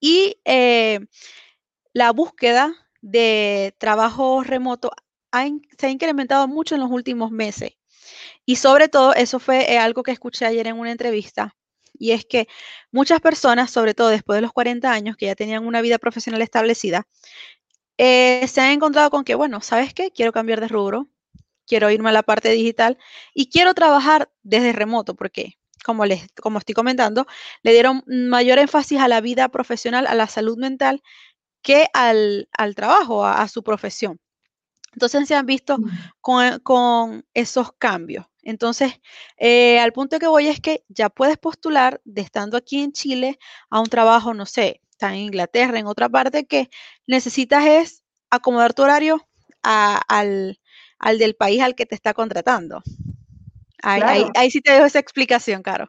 Y 0.00 0.40
eh, 0.44 1.00
la 1.92 2.12
búsqueda 2.12 2.74
de 3.02 3.74
trabajo 3.78 4.42
remoto 4.44 4.90
se 5.78 5.86
ha 5.86 5.90
incrementado 5.90 6.48
mucho 6.48 6.74
en 6.74 6.80
los 6.82 6.90
últimos 6.90 7.30
meses. 7.30 7.72
Y 8.46 8.56
sobre 8.56 8.88
todo, 8.88 9.14
eso 9.14 9.38
fue 9.40 9.72
eh, 9.72 9.78
algo 9.78 10.02
que 10.02 10.12
escuché 10.12 10.46
ayer 10.46 10.66
en 10.68 10.78
una 10.78 10.92
entrevista, 10.92 11.56
y 11.98 12.12
es 12.12 12.24
que 12.26 12.48
muchas 12.92 13.20
personas, 13.20 13.70
sobre 13.70 13.94
todo 13.94 14.08
después 14.08 14.36
de 14.38 14.42
los 14.42 14.52
40 14.52 14.92
años, 14.92 15.16
que 15.16 15.26
ya 15.26 15.34
tenían 15.34 15.66
una 15.66 15.80
vida 15.82 15.98
profesional 15.98 16.42
establecida, 16.42 17.06
eh, 17.98 18.46
se 18.48 18.60
han 18.60 18.72
encontrado 18.72 19.10
con 19.10 19.24
que, 19.24 19.34
bueno, 19.34 19.60
¿sabes 19.60 19.94
qué? 19.94 20.10
Quiero 20.12 20.32
cambiar 20.32 20.60
de 20.60 20.68
rubro, 20.68 21.08
quiero 21.68 21.90
irme 21.90 22.08
a 22.08 22.12
la 22.12 22.22
parte 22.22 22.50
digital 22.50 22.98
y 23.34 23.50
quiero 23.50 23.74
trabajar 23.74 24.30
desde 24.42 24.72
remoto 24.72 25.14
porque, 25.14 25.58
como, 25.84 26.06
les, 26.06 26.26
como 26.40 26.58
estoy 26.58 26.74
comentando, 26.74 27.26
le 27.62 27.72
dieron 27.72 28.02
mayor 28.06 28.58
énfasis 28.58 28.98
a 29.00 29.08
la 29.08 29.20
vida 29.20 29.48
profesional, 29.48 30.06
a 30.06 30.14
la 30.14 30.26
salud 30.26 30.56
mental, 30.58 31.02
que 31.62 31.86
al, 31.92 32.48
trabajo, 32.74 33.24
a, 33.24 33.46
su 33.48 33.62
profesión. 33.62 34.18
Entonces 34.92 35.28
se 35.28 35.34
han 35.34 35.46
visto 35.46 35.78
mm. 35.78 36.58
con, 36.62 37.24
esos 37.34 37.72
cambios. 37.78 38.26
Entonces, 38.42 39.00
eh, 39.36 39.78
al 39.78 39.92
punto 39.92 40.18
que 40.18 40.26
voy 40.26 40.48
es 40.48 40.60
que 40.60 40.84
ya 40.88 41.10
puedes 41.10 41.36
postular 41.36 42.00
de 42.04 42.22
estando 42.22 42.56
aquí 42.56 42.82
en 42.82 42.92
Chile 42.92 43.38
a 43.68 43.80
un 43.80 43.88
trabajo, 43.88 44.32
no 44.32 44.46
sé, 44.46 44.80
está 44.90 45.10
en 45.10 45.20
Inglaterra, 45.20 45.78
en 45.78 45.86
otra 45.86 46.08
parte, 46.08 46.46
que 46.46 46.70
necesitas 47.06 47.66
es 47.66 48.02
acomodar 48.30 48.72
tu 48.72 48.82
horario 48.82 49.28
al, 49.62 50.57
al 50.98 51.18
del 51.18 51.34
país 51.34 51.62
al 51.62 51.74
que 51.74 51.86
te 51.86 51.94
está 51.94 52.14
contratando. 52.14 52.82
Ahí, 53.82 54.50
sí 54.50 54.60
te 54.60 54.72
dejo 54.72 54.86
esa 54.86 54.98
explicación, 54.98 55.62
Caro. 55.62 55.88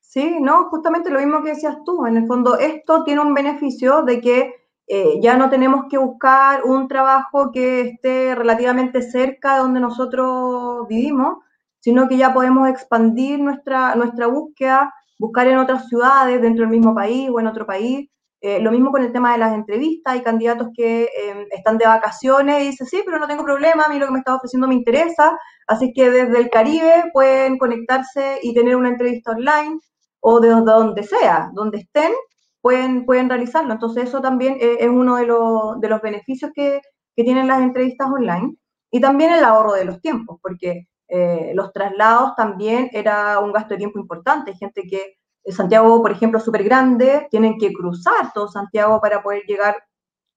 Sí, 0.00 0.38
no, 0.40 0.68
justamente 0.70 1.10
lo 1.10 1.20
mismo 1.20 1.42
que 1.42 1.50
decías 1.50 1.76
tú. 1.84 2.06
En 2.06 2.16
el 2.16 2.26
fondo, 2.26 2.58
esto 2.58 3.04
tiene 3.04 3.20
un 3.20 3.34
beneficio 3.34 4.02
de 4.02 4.20
que 4.20 4.54
eh, 4.88 5.20
ya 5.20 5.36
no 5.36 5.48
tenemos 5.50 5.84
que 5.88 5.98
buscar 5.98 6.64
un 6.64 6.88
trabajo 6.88 7.52
que 7.52 7.82
esté 7.82 8.34
relativamente 8.34 9.02
cerca 9.02 9.54
de 9.54 9.60
donde 9.60 9.80
nosotros 9.80 10.88
vivimos, 10.88 11.38
sino 11.78 12.08
que 12.08 12.16
ya 12.16 12.34
podemos 12.34 12.68
expandir 12.68 13.38
nuestra, 13.38 13.94
nuestra 13.94 14.26
búsqueda, 14.26 14.92
buscar 15.18 15.46
en 15.46 15.58
otras 15.58 15.88
ciudades, 15.88 16.42
dentro 16.42 16.64
del 16.64 16.76
mismo 16.76 16.94
país 16.94 17.30
o 17.30 17.38
en 17.38 17.46
otro 17.46 17.66
país. 17.66 18.10
Eh, 18.42 18.60
lo 18.60 18.70
mismo 18.70 18.90
con 18.90 19.02
el 19.02 19.12
tema 19.12 19.32
de 19.32 19.38
las 19.38 19.52
entrevistas, 19.52 20.14
hay 20.14 20.22
candidatos 20.22 20.68
que 20.74 21.10
em, 21.14 21.46
están 21.50 21.76
de 21.76 21.86
vacaciones 21.86 22.62
y 22.62 22.66
dicen, 22.68 22.86
sí, 22.86 23.02
pero 23.04 23.18
no 23.18 23.26
tengo 23.26 23.44
problema, 23.44 23.84
a 23.84 23.88
mí 23.90 23.98
lo 23.98 24.06
que 24.06 24.12
me 24.12 24.18
está 24.20 24.34
ofreciendo 24.34 24.66
me 24.66 24.74
interesa, 24.74 25.38
así 25.66 25.92
que 25.92 26.10
desde 26.10 26.38
el 26.38 26.48
Caribe 26.48 27.10
pueden 27.12 27.58
conectarse 27.58 28.38
y 28.42 28.54
tener 28.54 28.76
una 28.76 28.88
entrevista 28.88 29.32
online 29.32 29.78
o 30.20 30.40
de 30.40 30.48
donde 30.48 31.02
sea, 31.02 31.50
donde 31.54 31.78
estén, 31.78 32.12
pueden, 32.60 33.04
pueden 33.06 33.28
realizarlo. 33.28 33.72
Entonces 33.72 34.04
eso 34.04 34.20
también 34.20 34.54
eh, 34.60 34.78
es 34.80 34.88
uno 34.88 35.16
de 35.16 35.26
los, 35.26 35.80
de 35.80 35.88
los 35.88 36.00
beneficios 36.00 36.50
que, 36.54 36.80
que, 37.16 37.24
tienen 37.24 37.48
las 37.48 37.60
entrevistas 37.60 38.08
online. 38.10 38.56
Y 38.90 39.00
también 39.00 39.32
el 39.32 39.44
ahorro 39.44 39.72
de 39.74 39.84
los 39.84 40.00
tiempos, 40.00 40.38
porque 40.42 40.88
eh, 41.08 41.52
los 41.54 41.72
traslados 41.72 42.34
también 42.36 42.90
era 42.92 43.38
un 43.40 43.52
gasto 43.52 43.74
de 43.74 43.78
tiempo 43.78 43.98
importante. 43.98 44.54
Gente 44.54 44.82
que 44.88 45.19
Santiago, 45.46 46.02
por 46.02 46.12
ejemplo, 46.12 46.38
es 46.38 46.44
súper 46.44 46.64
grande, 46.64 47.26
tienen 47.30 47.58
que 47.58 47.72
cruzar 47.72 48.32
todo 48.34 48.48
Santiago 48.48 49.00
para 49.00 49.22
poder 49.22 49.42
llegar 49.46 49.76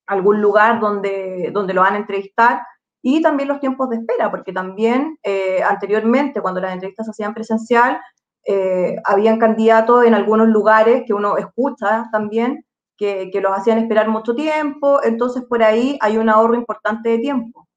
a 0.07 0.13
algún 0.13 0.41
lugar 0.41 0.79
donde, 0.79 1.51
donde 1.53 1.73
lo 1.73 1.81
van 1.81 1.95
a 1.95 1.97
entrevistar. 1.97 2.61
Y 3.01 3.21
también 3.21 3.49
los 3.49 3.59
tiempos 3.59 3.89
de 3.89 3.97
espera, 3.97 4.31
porque 4.31 4.53
también 4.53 5.17
eh, 5.23 5.61
anteriormente, 5.61 6.41
cuando 6.41 6.61
las 6.61 6.73
entrevistas 6.73 7.05
se 7.05 7.11
hacían 7.11 7.33
presencial, 7.33 7.99
eh, 8.45 8.95
habían 9.05 9.39
candidatos 9.39 10.05
en 10.05 10.13
algunos 10.13 10.47
lugares 10.47 11.03
que 11.05 11.13
uno 11.13 11.37
escucha 11.37 12.09
también, 12.11 12.65
que, 12.97 13.29
los 13.41 13.51
hacían 13.51 13.79
esperar 13.79 14.07
mucho 14.07 14.33
tiempo, 14.33 15.01
entonces 15.03 15.43
por 15.43 15.61
ahí 15.61 15.97
hay 16.01 16.17
un 16.17 16.29
ahorro 16.29 16.55
importante 16.55 17.09
de 17.09 17.19
tiempo. 17.19 17.67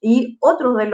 Y 0.00 0.36
otro 0.40 0.74
de, 0.74 0.86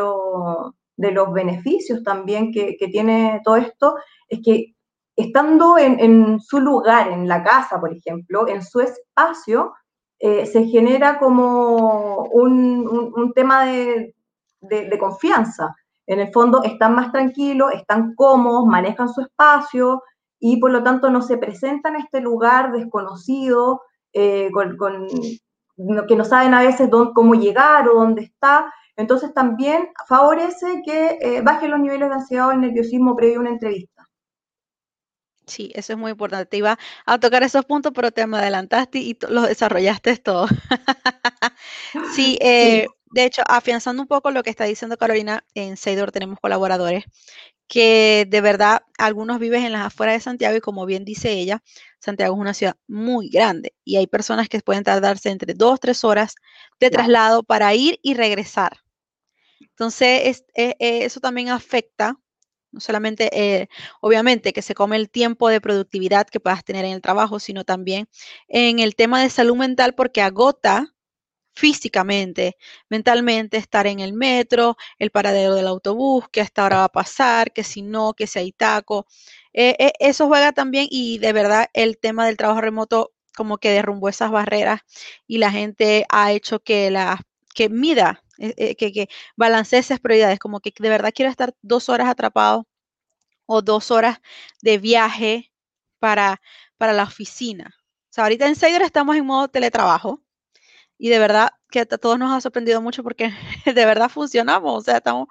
de 0.97 1.13
los 1.13 1.33
beneficios 1.33 2.03
también 2.03 2.53
que, 2.53 2.77
tiene 2.93 3.41
todo 3.45 3.57
esto 3.57 3.97
es 4.29 4.41
que 4.45 4.75
estando 5.19 5.77
en, 5.77 6.41
su 6.41 6.61
lugar, 6.61 7.09
en 7.09 7.27
la 7.27 7.43
casa, 7.43 7.81
por 7.81 7.93
ejemplo, 7.93 8.47
en 8.47 8.63
su 8.63 8.81
espacio, 8.81 9.75
eh, 10.21 10.47
se 10.47 10.65
genera 10.65 11.19
como 11.19 12.23
un, 12.33 13.33
tema 13.35 13.67
de, 13.67 14.15
confianza 14.99 15.75
en 16.09 16.21
el 16.21 16.33
fondo 16.33 16.63
están 16.63 16.95
más 16.95 17.13
tranquilos, 17.13 17.73
están 17.75 18.15
cómodos, 18.15 18.65
manejan 18.65 19.11
su 19.11 19.21
espacio 19.21 20.03
y 20.41 20.59
por 20.59 20.71
lo 20.71 20.83
tanto 20.83 21.11
no 21.11 21.21
se 21.21 21.37
presentan 21.37 21.97
en 21.97 22.03
este 22.03 22.21
lugar 22.21 22.73
desconocido, 22.73 23.83
eh, 24.13 24.51
que 26.09 26.17
no 26.17 26.25
saben 26.25 26.55
a 26.55 26.63
veces 26.63 26.89
cómo 27.15 27.35
llegar 27.35 27.89
o 27.89 27.95
dónde 27.95 28.23
está. 28.23 28.73
Entonces 28.97 29.35
también 29.35 29.89
favorece 30.09 30.83
que 30.85 31.19
eh, 31.21 31.43
bajen 31.43 31.73
los 31.73 31.81
niveles 31.81 32.09
de 32.09 32.15
ansiedad 32.15 32.49
o 32.49 32.53
el 32.53 32.61
nerviosismo 32.63 33.15
previo 33.15 33.39
a 33.39 33.41
una 33.41 33.51
entrevista. 33.51 33.98
Sí, 35.49 35.73
eso 35.75 35.93
es 35.95 35.99
muy 35.99 36.13
importante. 36.13 36.47
Te 36.47 36.57
iba 36.59 36.79
a 37.07 37.19
tocar 37.19 37.43
esos 37.43 37.65
puntos, 37.65 37.93
pero 37.95 38.11
te 38.13 38.27
me 38.27 38.39
adelantaste 38.39 38.99
y 38.99 39.19
los 39.29 39.49
desarrollaste 39.49 40.17
todo. 40.19 40.47
sí, 42.15 42.39
eh, 42.41 42.87
de 43.11 43.25
hecho, 43.25 43.43
afianzando 43.47 44.03
un 44.03 44.09
poco 44.09 44.31
lo 44.31 44.43
que 44.43 44.51
está 44.51 44.65
diciendo 44.65 44.97
Carolina, 44.97 45.45
en 45.55 45.77
Seidor 45.77 46.13
tenemos 46.13 46.39
colaboradores 46.41 47.05
que 47.69 48.27
de 48.29 48.41
verdad 48.41 48.83
algunos 48.97 49.39
viven 49.39 49.65
en 49.65 49.73
las 49.73 49.87
afueras 49.87 50.17
de 50.17 50.21
Santiago 50.21 50.57
y 50.57 50.61
como 50.61 50.87
bien 50.87 51.05
dice 51.05 51.33
ella, 51.33 51.63
Santiago 52.01 52.35
es 52.35 52.41
una 52.41 52.55
ciudad 52.55 52.77
muy 52.89 53.29
grande 53.29 53.75
y 53.85 53.97
hay 53.97 54.07
personas 54.07 54.49
que 54.49 54.61
pueden 54.61 54.85
tardarse 54.85 55.29
entre 55.29 55.53
dos, 55.55 55.79
tres 55.79 56.03
horas 56.03 56.35
de 56.81 56.91
traslado 56.91 57.43
para 57.43 57.75
ir 57.75 58.01
y 58.03 58.15
regresar. 58.15 58.79
Entonces, 59.61 60.45
eh, 60.55 60.75
eh, 60.79 61.05
eso 61.05 61.21
también 61.21 61.51
afecta, 61.51 62.19
no 62.79 62.81
solamente, 62.81 63.29
eh, 63.33 63.69
obviamente, 64.01 64.53
que 64.53 64.63
se 64.63 64.73
come 64.75 64.97
el 64.97 65.11
tiempo 65.11 65.49
de 65.49 65.61
productividad 65.61 66.29
que 66.29 66.39
puedas 66.39 66.65
tener 66.65 66.85
en 66.85 66.93
el 66.93 67.03
trabajo, 67.03 67.41
sino 67.41 67.65
también 67.65 68.09
en 68.47 68.79
el 68.79 68.95
tema 68.95 69.21
de 69.21 69.31
salud 69.31 69.57
mental 69.57 69.95
porque 69.97 70.23
agota 70.23 70.95
físicamente, 71.55 72.57
mentalmente, 72.89 73.57
estar 73.57 73.89
en 73.89 73.99
el 73.99 74.13
metro, 74.13 74.77
el 75.01 75.11
paradero 75.11 75.57
del 75.57 75.67
autobús, 75.67 76.29
que 76.31 76.41
hasta 76.41 76.63
ahora 76.63 76.79
va 76.79 76.85
a 76.85 76.89
pasar, 76.89 77.53
que 77.53 77.65
si 77.65 77.83
no, 77.83 78.15
que 78.15 78.29
si 78.29 78.39
hay 78.39 78.53
taco. 78.53 79.07
Eh, 79.53 79.75
eh, 79.81 79.93
eso 79.99 80.29
juega 80.29 80.53
también 80.53 80.87
y 80.89 81.19
de 81.19 81.33
verdad 81.33 81.69
el 81.73 81.99
tema 81.99 82.27
del 82.27 82.37
trabajo 82.37 82.61
remoto 82.61 83.13
como 83.37 83.59
que 83.59 83.73
derrumbó 83.73 84.09
esas 84.09 84.31
barreras 84.31 84.83
y 85.27 85.39
la 85.39 85.51
gente 85.51 86.07
ha 86.11 86.31
hecho 86.33 86.61
que 86.61 86.93
la 86.93 87.21
que 87.55 87.69
mida, 87.69 88.23
eh, 88.39 88.77
que, 88.77 88.93
que 88.93 89.09
balancee 89.37 89.79
esas 89.79 90.01
prioridades, 90.01 90.39
como 90.39 90.61
que 90.61 90.73
de 90.79 90.89
verdad 90.89 91.13
quiero 91.15 91.31
estar 91.31 91.55
dos 91.63 91.89
horas 91.89 92.09
atrapado 92.09 92.67
o 93.47 93.63
dos 93.63 93.91
horas 93.91 94.19
de 94.63 94.79
viaje 94.79 95.53
para, 95.99 96.41
para 96.77 96.93
la 96.93 97.05
oficina. 97.05 97.75
O 98.11 98.13
sea, 98.13 98.25
ahorita 98.25 98.47
en 98.47 98.57
Seidor 98.57 98.83
estamos 98.83 99.17
en 99.17 99.27
modo 99.27 99.49
teletrabajo 99.49 100.23
y 100.99 101.09
de 101.11 101.19
verdad 101.19 101.51
que 101.71 101.81
a 101.81 101.87
todos 101.87 102.19
nos 102.19 102.33
ha 102.33 102.41
sorprendido 102.41 102.83
mucho 102.83 103.03
porque 103.03 103.33
de 103.67 103.85
verdad 103.87 104.11
funcionamos, 104.11 104.79
o 104.79 104.83
sea, 104.83 104.99
estamos, 104.99 105.29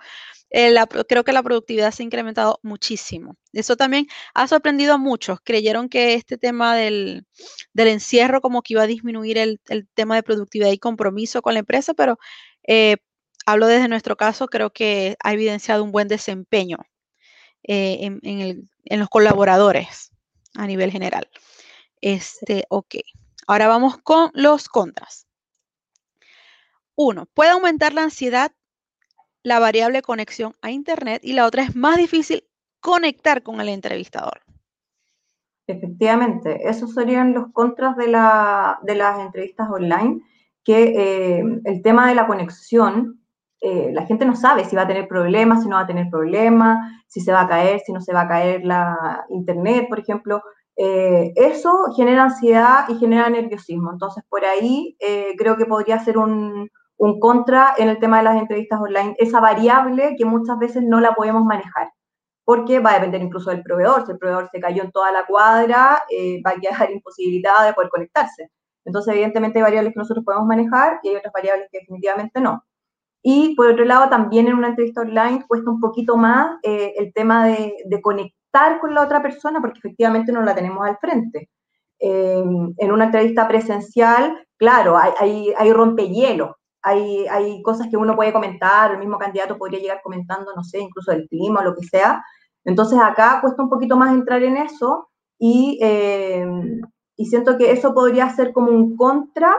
eh, 0.49 0.73
creo 1.07 1.23
que 1.23 1.33
la 1.33 1.43
productividad 1.43 1.91
se 1.91 2.03
ha 2.03 2.05
incrementado 2.05 2.60
muchísimo. 2.63 3.36
Eso 3.53 3.75
también 3.75 4.07
ha 4.33 4.47
sorprendido 4.47 4.93
a 4.93 4.97
muchos, 4.97 5.39
creyeron 5.43 5.89
que 5.89 6.13
este 6.13 6.38
tema 6.38 6.75
del, 6.75 7.25
encierro 7.75 8.41
como 8.41 8.62
que 8.62 8.73
iba 8.73 8.83
a 8.83 8.88
disminuir 8.88 9.38
el, 9.38 9.60
tema 9.93 10.15
de 10.15 10.23
productividad 10.23 10.71
y 10.71 10.79
compromiso 10.79 11.41
con 11.41 11.53
la 11.53 11.60
empresa, 11.60 11.93
pero 11.93 12.17
eh, 12.67 12.97
hablo 13.45 13.67
desde 13.67 13.88
nuestro 13.88 14.15
caso, 14.15 14.47
creo 14.47 14.71
que 14.71 15.15
ha 15.23 15.33
evidenciado 15.33 15.83
un 15.83 15.91
buen 15.91 16.07
desempeño 16.07 16.77
eh, 17.63 17.99
en, 18.01 18.19
en 18.23 18.99
los 18.99 19.10
colaboradores 19.10 20.12
a 20.55 20.67
nivel 20.67 20.91
general. 20.91 21.29
Este, 22.01 22.65
ok. 22.69 22.95
Ahora 23.47 23.67
vamos 23.67 23.97
con 23.97 24.31
los 24.33 24.67
contras. 24.67 25.27
Uno, 26.95 27.27
puede 27.27 27.51
aumentar 27.51 27.93
la 27.93 28.03
ansiedad, 28.03 28.51
la 29.47 29.60
variable 29.60 30.01
conexión 30.01 30.55
a 30.62 30.71
Internet 30.71 31.21
y 31.23 31.31
la 31.31 31.45
otra 31.45 31.63
es 31.63 31.73
más 31.73 31.95
difícil 31.95 32.43
conectar 32.81 33.43
con 33.43 33.62
el 33.62 33.69
entrevistador. 33.69 34.41
Efectivamente, 35.67 36.67
esos 36.67 36.93
serían 36.93 37.33
los 37.33 37.53
contras 37.53 37.95
de, 37.95 38.07
las 38.07 39.19
entrevistas 39.19 39.69
online, 39.69 40.21
que 40.65 40.83
eh, 40.83 41.43
el 41.63 41.81
tema 41.81 42.10
de 42.10 42.15
la 42.15 42.27
conexión, 42.27 43.21
eh, 43.62 43.89
la 43.93 44.05
gente 44.05 44.25
no 44.25 44.36
sabe 44.36 44.65
si 44.65 44.75
va 44.75 44.81
a 44.81 44.88
tener 44.88 45.07
problemas, 45.07 45.63
si 45.63 45.69
no 45.69 45.77
va 45.77 45.83
a 45.83 45.88
tener 45.88 46.10
problemas, 46.10 46.77
si 47.07 47.21
se 47.21 47.31
va 47.31 47.41
a 47.41 47.47
caer, 47.47 47.79
si 47.86 47.93
no 47.93 48.01
se 48.01 48.13
va 48.13 48.21
a 48.21 48.27
caer 48.27 48.65
la 48.65 49.25
internet, 49.29 49.86
por 49.88 49.99
ejemplo. 49.99 50.43
Eh, 50.75 51.31
eso 51.38 51.86
genera 51.95 52.25
ansiedad 52.25 52.86
y 52.89 52.95
genera 52.95 53.29
nerviosismo. 53.29 53.91
Entonces, 53.93 54.25
por 54.27 54.43
ahí 54.43 54.97
creo 55.38 55.55
que 55.55 55.65
podría 55.65 55.99
ser 55.99 56.17
un, 56.17 56.69
un 56.97 57.19
contra 57.19 57.73
en 57.77 57.89
el 57.89 57.99
tema 57.99 58.17
de 58.17 58.23
las 58.23 58.38
entrevistas 58.38 58.79
online, 58.79 59.15
esa 59.19 59.39
variable 59.39 60.15
que 60.17 60.25
muchas 60.25 60.57
veces 60.57 60.83
no 60.83 60.99
la 60.99 61.13
podemos 61.13 61.43
manejar, 61.43 61.91
porque 62.43 62.79
va 62.79 62.91
a 62.91 62.95
depender 62.95 63.21
incluso 63.21 63.51
del 63.51 63.63
proveedor, 63.63 64.05
si 64.05 64.12
el 64.12 64.17
proveedor 64.17 64.49
se 64.51 64.60
cayó 64.60 64.83
en 64.83 64.91
toda 64.91 65.12
la 65.12 65.25
cuadra, 65.25 66.03
eh, 66.10 66.41
va 66.45 66.51
a 66.51 66.60
quedar 66.60 66.91
imposibilitada 66.91 67.65
de 67.65 67.73
poder 67.73 67.89
conectarse. 67.89 68.51
Entonces, 68.86 69.13
evidentemente 69.13 69.60
hay 69.60 69.63
variables 69.63 69.93
que 69.93 69.99
nosotros 69.99 70.25
podemos 70.25 70.47
manejar 70.47 70.99
y 71.03 71.10
hay 71.10 71.17
otras 71.17 71.33
variables 71.33 71.67
que 71.71 71.79
definitivamente 71.79 72.39
no. 72.39 72.63
Y 73.21 73.55
por 73.55 73.67
otro 73.67 73.83
lado, 73.83 74.10
también 74.10 74.47
en 74.47 74.53
una 74.53 74.69
entrevista 74.69 75.01
online 75.01 75.43
cuesta 75.47 75.69
un 75.69 75.81
poquito 75.81 76.15
más 76.15 76.57
eh, 76.63 76.93
el 76.97 77.12
tema 77.13 77.47
de, 77.47 77.73
conectar 78.01 78.79
con 78.79 78.93
la 78.93 79.01
otra 79.01 79.21
persona 79.21 79.60
porque 79.60 79.79
efectivamente 79.79 80.31
no 80.31 80.41
la 80.41 80.55
tenemos 80.55 80.88
al 80.88 80.97
frente. 80.97 81.49
Eh, 81.99 82.43
en 82.77 82.91
una 82.91 83.05
entrevista 83.05 83.45
presencial, 83.47 84.47
claro, 84.55 84.97
hay, 84.97 85.12
hay, 85.19 85.53
hay 85.57 85.73
hay, 86.88 87.62
cosas 87.63 87.88
que 87.89 87.97
uno 87.97 88.15
puede 88.15 88.34
comentar, 88.34 88.91
el 88.91 89.00
mismo 89.00 89.17
candidato 89.17 89.58
podría 89.58 89.80
llegar 89.80 90.02
comentando, 90.04 90.54
no 90.56 90.63
sé, 90.63 90.80
incluso 90.80 91.12
del 91.12 91.28
clima 91.28 91.62
o 91.62 91.63
lo 91.63 91.76
que 91.76 91.84
sea. 91.84 92.23
Entonces 92.65 93.00
acá 93.00 93.39
cuesta 93.41 93.63
un 93.63 93.69
poquito 93.69 93.97
más 93.97 94.13
entrar 94.13 94.43
en 94.43 94.58
eso 94.58 95.10
y, 95.39 95.80
eh, 95.82 96.45
y 97.15 97.26
siento 97.26 97.58
que 97.58 97.71
eso 97.71 97.93
podría 97.93 98.30
ser 98.30 98.54
como 98.54 98.71
un 98.71 98.95
contra, 98.97 99.56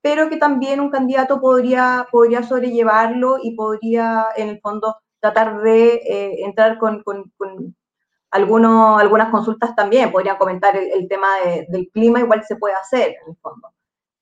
pero 0.00 0.28
que 0.28 0.36
también 0.36 0.80
un 0.80 0.90
candidato 0.90 1.40
podría, 1.40 2.06
podría 2.10 2.42
sobrellevarlo 2.42 3.38
y 3.42 3.54
podría 3.54 4.26
en 4.36 4.48
el 4.48 4.60
fondo 4.60 4.96
tratar 5.20 5.62
de 5.62 5.94
eh, 5.94 6.44
entrar 6.44 6.78
con, 6.78 7.02
con, 7.02 7.32
algunos, 8.30 9.00
algunas 9.00 9.30
consultas 9.30 9.76
también, 9.76 10.10
podrían 10.10 10.38
comentar 10.38 10.76
el, 10.76 11.06
tema 11.08 11.28
del 11.68 11.88
clima, 11.92 12.20
igual 12.20 12.42
se 12.44 12.56
puede 12.56 12.74
hacer 12.74 13.16
en 13.22 13.30
el 13.30 13.36
fondo 13.36 13.68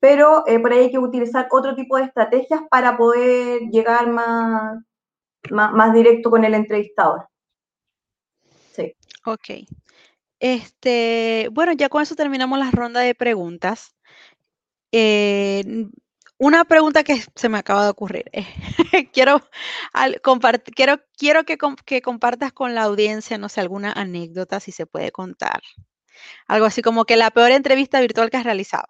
pero 0.00 0.44
eh, 0.46 0.58
por 0.58 0.72
ahí 0.72 0.80
hay 0.80 0.90
que 0.90 0.98
utilizar 0.98 1.46
otro 1.50 1.74
tipo 1.74 1.96
de 1.96 2.04
estrategias 2.04 2.62
para 2.70 2.96
poder 2.96 3.60
llegar 3.70 4.08
más, 4.08 4.82
más, 5.50 5.92
directo 5.92 6.30
con 6.30 6.44
el 6.44 6.54
entrevistador. 6.54 7.28
Sí. 8.72 8.94
Ok. 9.26 9.68
Este, 10.40 11.48
bueno, 11.52 11.72
ya 11.72 11.90
con 11.90 12.02
eso 12.02 12.14
terminamos 12.16 12.58
la 12.58 12.70
ronda 12.70 13.00
de 13.00 13.14
preguntas. 13.14 13.94
eh, 14.92 15.86
una 16.40 16.64
pregunta 16.64 17.04
que 17.04 17.22
se 17.34 17.48
me 17.50 17.58
acaba 17.58 17.84
de 17.84 17.90
ocurrir. 17.90 18.24
quiero, 19.12 19.42
quiero, 20.74 21.00
quiero 21.18 21.44
que, 21.44 21.58
que, 21.84 22.00
compartas 22.00 22.52
con 22.52 22.74
la 22.74 22.84
audiencia, 22.84 23.36
no 23.36 23.50
sé, 23.50 23.60
alguna 23.60 23.92
anécdota, 23.92 24.58
si 24.58 24.72
se 24.72 24.86
puede 24.86 25.12
contar. 25.12 25.60
Algo 26.46 26.64
así 26.64 26.80
como 26.80 27.04
que 27.04 27.16
la 27.16 27.30
peor 27.30 27.50
entrevista 27.50 28.00
virtual 28.00 28.30
que 28.30 28.38
has 28.38 28.44
realizado. 28.44 28.88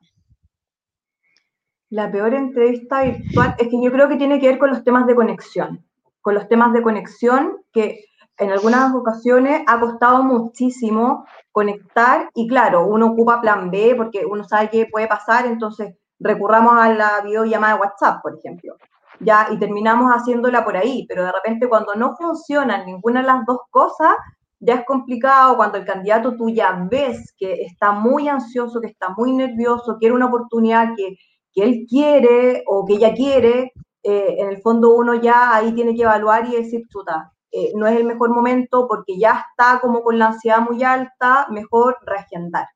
La 1.90 2.08
peor 2.08 2.34
entrevista 2.34 3.02
virtual 3.02 3.56
es 3.58 3.66
que 3.66 3.82
yo 3.82 3.90
creo 3.90 4.08
que 4.08 4.16
tiene 4.16 4.38
que 4.38 4.46
ver 4.46 4.58
con 4.58 4.70
los 4.70 4.84
temas 4.84 5.08
de 5.08 5.16
conexión, 5.16 5.84
con 6.20 6.34
los 6.34 6.48
temas 6.48 6.72
de 6.72 6.82
conexión 6.82 7.58
que 7.72 8.04
en 8.38 8.52
algunas 8.52 8.94
ocasiones 8.94 9.62
ha 9.66 9.80
costado 9.80 10.22
muchísimo 10.22 11.26
conectar 11.50 12.30
y 12.32 12.46
claro, 12.46 12.86
uno 12.86 13.08
ocupa 13.08 13.40
plan 13.40 13.72
B 13.72 13.94
porque 13.96 14.24
uno 14.24 14.44
sabe 14.44 14.70
qué 14.70 14.86
puede 14.86 15.08
pasar, 15.08 15.46
entonces 15.46 15.96
recurramos 16.20 16.74
a 16.76 16.94
la 16.94 17.22
videollamada 17.24 17.74
de 17.74 17.80
WhatsApp, 17.80 18.22
por 18.22 18.38
ejemplo. 18.38 18.76
Ya, 19.18 19.48
y 19.50 19.58
terminamos 19.58 20.12
haciéndola 20.12 20.64
por 20.64 20.76
ahí, 20.76 21.04
pero 21.08 21.24
de 21.24 21.32
repente 21.32 21.68
cuando 21.68 21.96
no 21.96 22.14
funcionan 22.16 22.86
ninguna 22.86 23.20
de 23.20 23.26
las 23.26 23.44
dos 23.44 23.58
cosas, 23.68 24.14
ya 24.60 24.74
es 24.74 24.86
complicado 24.86 25.56
cuando 25.56 25.78
el 25.78 25.84
candidato 25.84 26.36
tú 26.36 26.50
ya 26.50 26.86
ves 26.88 27.34
que 27.36 27.62
está 27.62 27.92
muy 27.92 28.28
ansioso, 28.28 28.80
que 28.80 28.88
está 28.88 29.08
muy 29.16 29.32
nervioso, 29.32 29.96
quiere 29.98 30.14
una 30.14 30.26
oportunidad 30.26 30.94
que, 30.96 31.16
que 31.52 31.62
él 31.62 31.86
quiere 31.88 32.64
o 32.66 32.84
que 32.86 32.94
ella 32.94 33.14
quiere, 33.14 33.72
eh, 34.02 34.36
en 34.38 34.48
el 34.50 34.62
fondo 34.62 34.94
uno 34.94 35.14
ya 35.14 35.54
ahí 35.54 35.72
tiene 35.72 35.94
que 35.94 36.02
evaluar 36.02 36.46
y 36.46 36.56
decir, 36.56 36.82
chuta, 36.88 37.32
eh, 37.52 37.72
no 37.74 37.86
es 37.86 37.96
el 37.96 38.04
mejor 38.04 38.30
momento 38.30 38.86
porque 38.88 39.18
ya 39.18 39.44
está 39.50 39.80
como 39.80 40.02
con 40.02 40.18
la 40.18 40.28
ansiedad 40.28 40.60
muy 40.60 40.82
alta, 40.84 41.46
mejor 41.50 41.96
reagendar. 42.06 42.66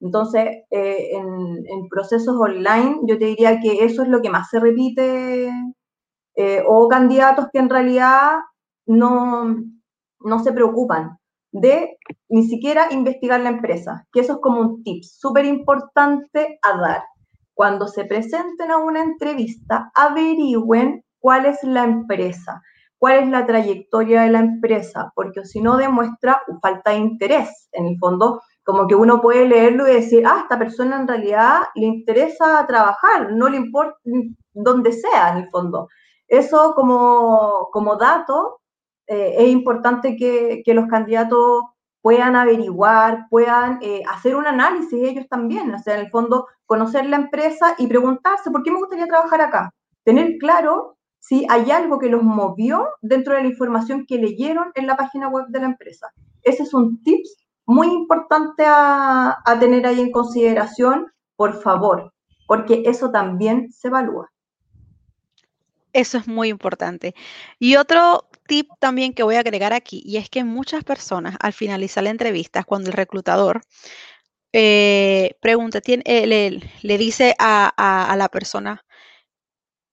Entonces, 0.00 0.64
eh, 0.70 1.10
en, 1.12 1.88
procesos 1.90 2.36
online, 2.36 3.00
yo 3.06 3.18
te 3.18 3.26
diría 3.26 3.60
que 3.60 3.84
eso 3.84 4.02
es 4.02 4.08
lo 4.08 4.22
que 4.22 4.30
más 4.30 4.48
se 4.48 4.58
repite, 4.58 5.50
eh, 6.36 6.64
o 6.66 6.88
candidatos 6.88 7.48
que 7.52 7.58
en 7.58 7.68
realidad 7.68 8.38
no, 8.86 9.56
no 10.20 10.38
se 10.40 10.52
preocupan 10.52 11.18
de 11.52 11.98
ni 12.28 12.46
siquiera 12.46 12.92
investigar 12.92 13.40
la 13.40 13.50
empresa, 13.50 14.06
que 14.12 14.20
eso 14.20 14.34
es 14.34 14.38
como 14.40 14.60
un 14.60 14.82
tip 14.82 15.02
súper 15.04 15.44
importante 15.44 16.58
a 16.62 16.78
dar. 16.78 17.02
Cuando 17.60 17.88
se 17.88 18.06
presenten 18.06 18.70
a 18.70 18.78
una 18.78 19.02
entrevista, 19.02 19.92
averigüen 19.94 21.04
cuál 21.18 21.44
es 21.44 21.62
la 21.62 21.84
empresa, 21.84 22.62
cuál 22.96 23.18
es 23.18 23.28
la 23.28 23.44
trayectoria 23.44 24.22
de 24.22 24.30
la 24.30 24.38
empresa, 24.38 25.12
porque 25.14 25.44
si 25.44 25.60
no 25.60 25.76
demuestra 25.76 26.40
falta 26.62 26.92
de 26.92 26.96
interés. 26.96 27.68
En 27.72 27.84
el 27.84 27.98
fondo, 27.98 28.40
como 28.64 28.86
que 28.86 28.94
uno 28.94 29.20
puede 29.20 29.46
leerlo 29.46 29.86
y 29.86 29.92
decir, 29.92 30.26
ah, 30.26 30.38
esta 30.40 30.58
persona 30.58 31.00
en 31.00 31.06
realidad 31.06 31.58
le 31.74 31.84
interesa 31.84 32.66
trabajar, 32.66 33.30
no 33.30 33.50
le 33.50 33.58
importa 33.58 33.98
donde 34.54 34.92
sea 34.92 35.32
en 35.32 35.44
el 35.44 35.50
fondo. 35.50 35.86
Eso 36.28 36.72
como, 36.74 37.68
como 37.72 37.96
dato 37.96 38.62
eh, 39.06 39.34
es 39.36 39.50
importante 39.50 40.16
que, 40.16 40.62
que, 40.64 40.72
los 40.72 40.86
candidatos 40.86 41.64
puedan 42.02 42.36
averiguar, 42.36 43.26
puedan 43.28 43.78
eh, 43.82 44.02
hacer 44.08 44.36
un 44.36 44.46
análisis 44.46 44.92
ellos 45.02 45.26
también, 45.28 45.74
o 45.74 45.78
sea, 45.78 45.94
en 45.94 46.00
el 46.00 46.10
fondo 46.10 46.46
conocer 46.66 47.06
la 47.06 47.16
empresa 47.16 47.74
y 47.78 47.86
preguntarse, 47.86 48.50
¿por 48.50 48.62
qué 48.62 48.70
me 48.70 48.78
gustaría 48.78 49.06
trabajar 49.06 49.40
acá? 49.40 49.74
Tener 50.04 50.38
claro 50.38 50.96
si 51.18 51.46
hay 51.50 51.70
algo 51.70 51.98
que 51.98 52.08
los 52.08 52.22
movió 52.22 52.88
dentro 53.02 53.34
de 53.34 53.42
la 53.42 53.48
información 53.48 54.06
que 54.06 54.18
leyeron 54.18 54.72
en 54.74 54.86
la 54.86 54.96
página 54.96 55.28
web 55.28 55.46
de 55.48 55.60
la 55.60 55.66
empresa. 55.66 56.08
Ese 56.42 56.62
es 56.62 56.72
un 56.72 57.02
tips 57.02 57.36
muy 57.66 57.86
importante 57.88 58.64
a, 58.66 59.36
tener 59.60 59.86
ahí 59.86 60.00
en 60.00 60.10
consideración, 60.10 61.06
por 61.36 61.60
favor, 61.62 62.12
porque 62.46 62.82
eso 62.86 63.10
también 63.10 63.70
se 63.70 63.88
evalúa. 63.88 64.30
Eso 65.92 66.18
es 66.18 66.26
muy 66.26 66.48
importante. 66.48 67.14
Y 67.58 67.76
otro 67.76 68.24
tip 68.50 68.68
también 68.80 69.14
que 69.14 69.22
voy 69.22 69.36
a 69.36 69.40
agregar 69.40 69.72
aquí, 69.72 70.02
y 70.04 70.16
es 70.16 70.28
que 70.28 70.42
muchas 70.42 70.82
personas 70.82 71.36
al 71.38 71.52
finalizar 71.52 72.02
la 72.02 72.10
entrevista, 72.10 72.64
cuando 72.64 72.90
el 72.90 72.96
reclutador 72.96 73.60
eh, 74.52 75.36
pregunta, 75.40 75.80
tiene, 75.80 76.02
eh, 76.04 76.60
le, 76.82 76.98
dice 76.98 77.36
a, 77.38 77.68
a, 78.12 78.16
la 78.16 78.28
persona, 78.28 78.84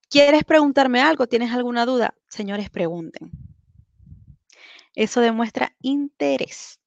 ¿quieres 0.09 0.43
preguntarme 0.43 1.01
algo? 1.01 1.27
¿Tienes 1.27 1.51
alguna 1.51 1.85
duda? 1.85 2.15
Señores, 2.29 2.71
pregunten. 2.71 3.29
Eso 4.95 5.21
demuestra 5.21 5.75
interés. 5.83 6.79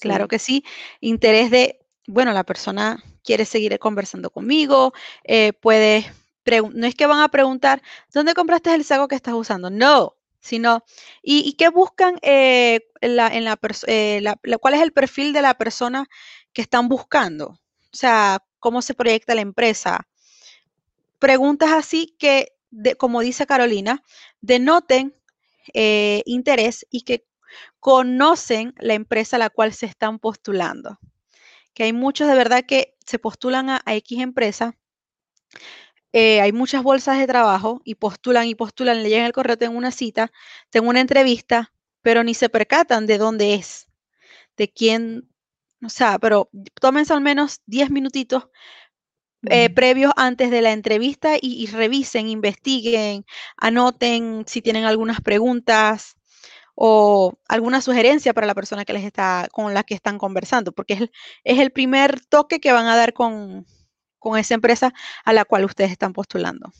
Claro 0.00 0.28
que 0.28 0.38
sí, 0.38 0.62
interés 1.00 1.50
de, 1.50 1.80
bueno, 2.06 2.32
la 2.34 2.44
persona 2.44 3.02
quiere 3.24 3.46
seguir 3.46 3.76
conversando 3.80 4.30
conmigo, 4.30 4.92
eh, 5.24 5.54
puede, 5.54 6.06
no 6.72 6.86
es 6.86 6.94
que 6.94 7.06
van 7.06 7.20
a 7.20 7.28
preguntar, 7.30 7.82
¿dónde 8.14 8.34
compraste 8.34 8.72
el 8.72 8.84
saco 8.84 9.08
que 9.08 9.16
estás 9.16 9.34
usando? 9.34 9.70
No, 9.70 10.15
sino, 10.46 10.84
¿y, 11.22 11.54
qué 11.54 11.68
buscan 11.68 12.18
eh, 12.22 12.88
en 13.00 13.16
la, 13.16 13.58
eh, 13.86 14.22
cuál 14.60 14.74
es 14.74 14.82
el 14.82 14.92
perfil 14.92 15.32
de 15.32 15.42
la 15.42 15.54
persona 15.54 16.06
que 16.52 16.62
están 16.62 16.88
buscando? 16.88 17.46
O 17.48 17.96
sea, 17.96 18.42
¿cómo 18.58 18.82
se 18.82 18.94
proyecta 18.94 19.34
la 19.34 19.40
empresa? 19.42 20.06
Preguntas 21.18 21.70
así 21.72 22.14
que, 22.18 22.52
como 22.98 23.20
dice 23.20 23.46
Carolina, 23.46 24.02
denoten 24.40 25.14
interés 26.24 26.86
y 26.90 27.02
que 27.02 27.26
conocen 27.80 28.74
la 28.78 28.94
empresa 28.94 29.36
a 29.36 29.38
la 29.38 29.50
cual 29.50 29.72
se 29.72 29.86
están 29.86 30.18
postulando. 30.18 30.98
Que 31.74 31.84
hay 31.84 31.92
muchos 31.92 32.28
de 32.28 32.34
verdad 32.34 32.64
que 32.66 32.96
se 33.06 33.18
postulan 33.18 33.70
a, 33.70 33.82
X 33.86 34.20
empresa, 34.20 34.76
eh, 36.18 36.40
hay 36.40 36.50
muchas 36.50 36.82
bolsas 36.82 37.18
de 37.18 37.26
trabajo 37.26 37.82
y 37.84 37.96
postulan 37.96 38.46
y 38.46 38.54
postulan, 38.54 39.02
le 39.02 39.10
llegan 39.10 39.26
el 39.26 39.32
correo, 39.32 39.58
tengo 39.58 39.76
una 39.76 39.90
cita, 39.90 40.32
tengo 40.70 40.88
una 40.88 41.02
entrevista, 41.02 41.74
pero 42.00 42.24
ni 42.24 42.32
se 42.32 42.48
percatan 42.48 43.06
de 43.06 43.18
dónde 43.18 43.52
es, 43.52 43.86
de 44.56 44.72
quién, 44.72 45.28
o 45.84 45.90
sea, 45.90 46.18
pero 46.18 46.48
tómense 46.80 47.12
al 47.12 47.20
menos 47.20 47.60
10 47.66 47.90
minutitos 47.90 48.48
eh, 49.50 49.68
previos 49.68 50.10
antes 50.16 50.50
de 50.50 50.62
la 50.62 50.72
entrevista 50.72 51.36
y, 51.36 51.62
y, 51.62 51.66
revisen, 51.66 52.28
investiguen, 52.28 53.26
anoten 53.58 54.44
si 54.46 54.62
tienen 54.62 54.84
algunas 54.84 55.20
preguntas, 55.20 56.16
o 56.74 57.38
alguna 57.48 57.82
sugerencia 57.82 58.32
para 58.32 58.46
la 58.46 58.54
persona 58.54 58.86
que 58.86 58.92
les 58.94 59.04
está, 59.04 59.48
con 59.52 59.74
la 59.74 59.82
que 59.82 59.94
están 59.94 60.16
conversando, 60.16 60.72
porque 60.72 60.94
es 60.94 61.00
el, 61.02 61.12
es 61.44 61.58
el 61.58 61.72
primer 61.72 62.24
toque 62.24 62.58
que 62.60 62.72
van 62.72 62.86
a 62.86 62.96
dar 62.96 63.12
con, 63.12 63.66
esa 64.34 64.54
empresa 64.54 64.92
a 65.24 65.32
la 65.32 65.44
cual 65.44 65.66
ustedes 65.66 65.92
están 65.92 66.12
postulando. 66.12 66.72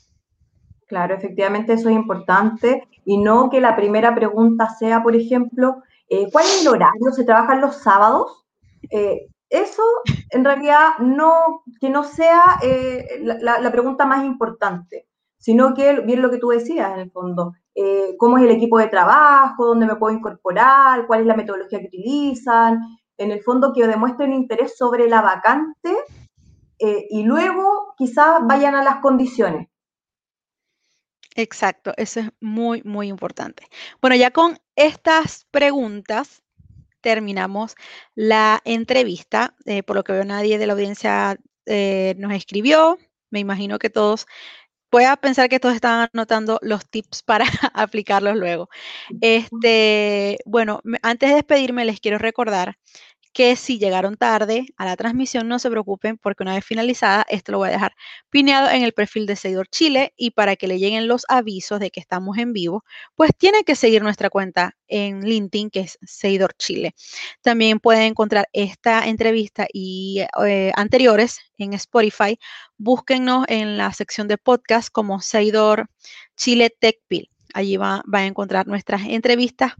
Claro, 0.87 1.15
efectivamente 1.15 1.73
eso 1.73 1.89
es 1.89 1.97
importante 1.97 2.89
y 3.05 3.19
no 3.19 3.51
que 3.51 3.61
la 3.61 3.77
primera 3.77 4.15
pregunta 4.15 4.69
sea, 4.71 5.03
por 5.03 5.15
ejemplo, 5.17 5.83
eh, 6.09 6.29
¿cuál 6.33 6.45
es 6.45 6.63
el 6.63 6.69
horario? 6.69 7.13
¿Se 7.13 7.25
trabajan 7.25 7.61
los 7.61 7.77
sábados? 7.77 8.45
Eh, 8.91 9.29
eso 9.49 9.83
en 10.31 10.45
realidad 10.45 10.99
no, 11.01 11.63
que 11.81 11.91
no 11.91 12.05
sea 12.05 12.59
eh, 12.63 13.21
la, 13.21 13.71
pregunta 13.71 14.07
más 14.07 14.25
importante, 14.25 15.07
sino 15.39 15.75
que 15.75 16.01
bien 16.01 16.23
lo 16.23 16.31
que 16.31 16.39
tú 16.39 16.49
decías 16.49 16.93
en 16.95 17.01
el 17.01 17.11
fondo, 17.11 17.55
cómo 18.19 18.39
es 18.39 18.45
el 18.45 18.51
equipo 18.51 18.79
de 18.79 18.89
trabajo, 18.89 19.67
dónde 19.67 19.87
me 19.87 19.97
puedo 19.97 20.17
incorporar, 20.17 21.07
cuál 21.07 21.21
es 21.21 21.27
la 21.27 21.37
metodología 21.37 21.79
que 21.81 21.89
utilizan, 21.89 22.81
en 23.19 23.31
el 23.31 23.43
fondo 23.43 23.73
que 23.73 23.87
demuestren 23.87 24.33
interés 24.33 24.77
sobre 24.77 25.09
la 25.09 25.21
vacante 25.21 25.95
eh, 26.79 27.07
y 27.11 27.23
luego 27.25 27.95
quizás 27.97 28.41
vayan 28.43 28.75
a 28.75 28.83
las 28.83 28.97
condiciones. 29.01 29.69
Exacto, 31.35 31.93
eso 31.97 32.21
es 32.21 32.31
muy, 32.41 32.83
muy 32.85 33.09
importante. 33.09 33.65
Bueno, 34.01 34.17
ya 34.17 34.31
con 34.31 34.59
estas 34.75 35.47
preguntas 35.51 36.43
terminamos 37.03 37.75
la 38.15 38.63
entrevista. 38.65 39.55
Eh, 39.67 39.83
por 39.83 39.97
lo 39.97 40.05
que 40.05 40.13
veo, 40.13 40.25
nadie 40.25 40.59
de 40.59 40.67
la 40.67 40.73
audiencia 40.73 41.39
nos 41.67 42.33
escribió. 42.33 42.97
Me 43.31 43.41
imagino 43.41 43.79
que 43.79 43.91
todos 43.91 44.27
voy 44.91 45.05
a 45.05 45.17
pensar 45.17 45.49
que 45.49 45.61
todos 45.61 45.75
están 45.75 46.09
anotando 46.13 46.59
los 46.63 46.89
tips 46.89 47.23
para 47.23 47.45
aplicarlos 47.75 48.37
luego. 48.37 48.69
Este, 49.21 50.39
bueno, 50.47 50.81
antes 51.03 51.29
de 51.31 51.37
despedirme 51.37 51.85
les 51.85 52.01
quiero 52.01 52.19
recordar 52.19 52.79
que 53.37 53.55
si 53.55 53.79
llegaron 53.79 54.17
tarde 54.17 54.69
a 54.79 54.87
la 54.87 54.97
transmisión, 54.97 55.47
no 55.47 55.59
se 55.59 55.69
preocupen 55.69 56.17
porque 56.17 56.43
una 56.43 56.55
vez 56.55 56.65
finalizada, 56.65 57.27
esto 57.29 57.53
lo 57.53 57.59
voy 57.59 57.69
a 57.69 57.73
dejar 57.73 57.93
pineado 58.31 58.71
en 58.71 58.83
el 58.83 58.95
perfil 58.95 59.27
de 59.27 59.37
Seguidor 59.37 59.69
Chile 59.69 60.15
y 60.17 60.31
para 60.31 60.57
que 60.57 60.67
le 60.67 60.79
lleguen 60.79 61.07
los 61.07 61.27
avisos 61.29 61.79
de 61.79 61.91
que 61.91 62.01
estamos 62.01 62.39
en 62.39 62.55
vivo, 62.55 62.83
pues 63.15 63.33
tienen 63.37 63.63
que 63.65 63.77
seguir 63.77 64.03
nuestra 64.03 64.31
cuenta 64.31 64.75
en 64.89 65.21
LinkedIn, 65.21 65.69
que 65.69 65.81
es 65.81 65.99
Seguidor 66.03 66.55
Chile. 66.55 66.95
También 67.43 67.79
pueden 67.79 68.05
encontrar 68.05 68.49
esta 68.55 69.07
entrevista 69.07 69.67
y 69.71 70.23
eh, 70.47 70.73
anteriores 70.75 71.39
en 71.59 71.75
Spotify. 71.75 72.39
Búsquennos 72.79 73.45
en 73.49 73.77
la 73.77 73.93
sección 73.93 74.29
de 74.29 74.39
podcast 74.39 74.89
como 74.89 75.21
Seguidor 75.21 75.91
Chile 76.39 76.75
Tech 76.81 77.01
Allí 77.53 77.77
va, 77.77 78.03
va, 78.13 78.21
a 78.21 78.27
encontrar 78.27 78.67
nuestras 78.67 79.03
entrevistas. 79.05 79.75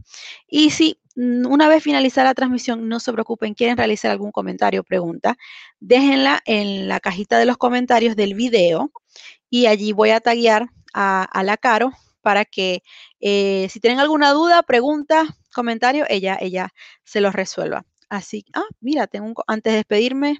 Y 0.47 0.69
si 0.69 0.99
una 1.17 1.67
vez 1.67 1.83
finalizada 1.83 2.29
la 2.29 2.33
transmisión, 2.35 2.87
no 2.87 2.99
se 2.99 3.11
preocupen, 3.11 3.55
quieren 3.55 3.75
realizar 3.77 4.11
algún 4.11 4.31
comentario 4.31 4.81
o 4.81 4.83
pregunta, 4.83 5.35
déjenla 5.79 6.41
en 6.45 6.87
la 6.87 6.99
cajita 6.99 7.39
de 7.39 7.45
los 7.45 7.57
comentarios 7.57 8.15
del 8.15 8.35
video 8.35 8.91
y 9.49 9.65
allí 9.65 9.93
voy 9.93 10.11
a 10.11 10.19
taguear 10.19 10.67
a, 10.93 11.43
la 11.43 11.57
Caro 11.57 11.91
para 12.21 12.45
que 12.45 12.83
eh, 13.19 13.67
si 13.69 13.79
tienen 13.79 13.99
alguna 13.99 14.31
duda, 14.31 14.61
pregunta, 14.63 15.25
comentario, 15.53 16.05
ella, 16.07 16.37
ella 16.39 16.69
se 17.03 17.21
los 17.21 17.33
resuelva. 17.33 17.85
Así, 18.09 18.45
ah, 18.53 18.65
mira, 18.79 19.07
tengo 19.07 19.27
un, 19.27 19.35
antes 19.47 19.73
de 19.73 19.77
despedirme, 19.77 20.39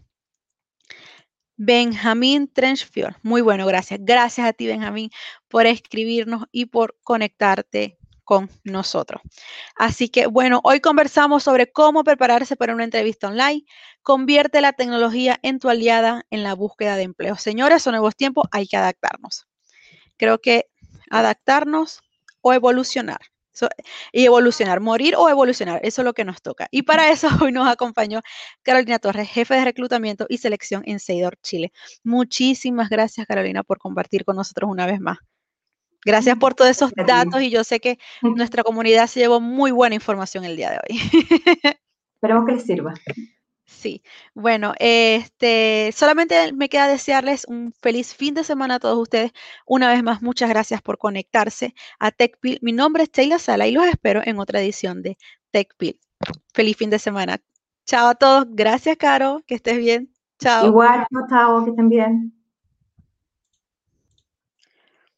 Benjamín 1.58 2.48
Trenchfield. 2.54 3.16
Muy 3.24 3.42
bueno, 3.42 3.66
gracias. 3.66 4.00
Gracias 4.04 4.48
a 4.48 4.54
ti, 4.54 4.68
Benjamín, 4.68 5.10
por 5.48 5.66
escribirnos 5.66 6.46
y 6.52 6.68
por 6.68 6.96
conectarte 7.04 7.97
con 8.28 8.50
nosotros. 8.66 9.22
Así 9.78 10.10
que, 10.10 10.28
bueno, 10.28 10.60
hoy 10.66 10.82
conversamos 10.82 11.44
sobre 11.44 11.72
cómo 11.72 12.04
prepararse 12.04 12.58
para 12.58 12.74
una 12.74 12.84
entrevista 12.84 13.30
online. 13.30 13.64
Convierte 14.02 14.60
la 14.60 14.74
tecnología 14.74 15.40
en 15.44 15.60
tu 15.60 15.70
aliada 15.70 16.26
en 16.30 16.44
la 16.44 16.54
búsqueda 16.54 16.98
de 16.98 17.04
empleo. 17.04 17.38
Señores, 17.38 17.84
son 17.84 17.94
nuevos 17.94 18.18
tiempos, 18.18 18.46
hay 18.52 18.68
que 18.68 18.76
adaptarnos. 18.76 19.48
Creo 20.18 20.40
que 20.40 20.66
adaptarnos 21.10 22.02
o 22.42 22.52
evolucionar 22.52 23.20
y 24.12 24.26
evolucionar, 24.26 24.82
morir 24.82 25.16
o 25.16 25.30
evolucionar, 25.30 25.80
eso 25.84 26.02
es 26.02 26.06
lo 26.06 26.14
que 26.14 26.26
nos 26.26 26.42
toca. 26.42 26.68
Y 26.70 26.82
para 26.82 27.10
eso 27.10 27.30
hoy 27.50 27.54
nos 27.54 27.70
acompañó 27.70 28.20
Carolina 28.62 29.00
Torres, 29.00 29.30
jefe 29.30 29.54
de 29.54 29.64
reclutamiento 29.64 30.26
y 30.28 30.40
selección 30.40 30.84
en 30.86 31.00
Seidor, 31.00 31.38
Chile. 31.42 31.72
Muchísimas 32.04 32.90
gracias, 32.90 33.26
Carolina, 33.26 33.64
por 33.64 33.78
compartir 33.78 34.26
con 34.26 34.36
nosotros 34.36 34.70
una 34.70 34.86
vez 34.86 35.00
más. 35.00 35.18
Gracias 36.06 36.38
por 36.38 36.54
todos 36.54 36.72
esos 36.72 36.92
datos 36.96 37.42
y 37.42 37.50
yo 37.50 37.64
sé 37.64 37.80
que 37.80 38.00
nuestra 38.22 38.64
comunidad 38.64 39.08
se 39.08 39.20
llevó 39.20 39.42
muy 39.42 39.72
buena 39.72 39.96
información 39.96 40.46
el 40.46 40.56
día 40.56 40.72
de 40.72 40.78
hoy. 40.78 41.00
Esperemos 42.16 42.46
que 42.46 42.54
les 42.54 42.64
sirva. 42.64 42.94
Sí, 43.66 44.02
bueno, 44.34 44.74
este, 44.80 45.92
solamente 45.94 46.54
me 46.54 46.70
queda 46.70 46.88
desearles 46.88 47.46
un 47.48 47.74
feliz 47.74 48.16
fin 48.16 48.34
de 48.34 48.46
semana 48.46 48.76
a 48.76 48.80
todos 48.80 48.98
ustedes. 48.98 49.34
Una 49.66 49.92
vez 49.92 50.02
más, 50.02 50.22
muchas 50.22 50.50
gracias 50.50 50.82
por 50.82 50.98
conectarse 50.98 51.76
a 52.00 52.12
TechPil. 52.12 52.60
Mi 52.62 52.72
nombre 52.72 53.04
es 53.04 53.12
Taylor 53.12 53.40
Sala 53.40 53.68
y 53.68 53.74
los 53.74 53.86
espero 53.86 54.22
en 54.24 54.40
otra 54.40 54.62
edición 54.62 55.02
de 55.02 55.18
TechPil. 55.52 56.00
Feliz 56.54 56.78
fin 56.78 56.90
de 56.90 56.98
semana. 56.98 57.40
Chao 57.86 58.08
a 58.08 58.16
todos. 58.16 58.48
Gracias, 58.50 58.96
Caro. 58.98 59.44
Que 59.46 59.56
estés 59.56 59.78
bien. 59.78 60.14
Chao. 60.40 60.68
Igual, 60.68 61.06
chao, 61.30 61.66
que 61.66 61.72
estén 61.72 61.90
bien. 61.90 62.37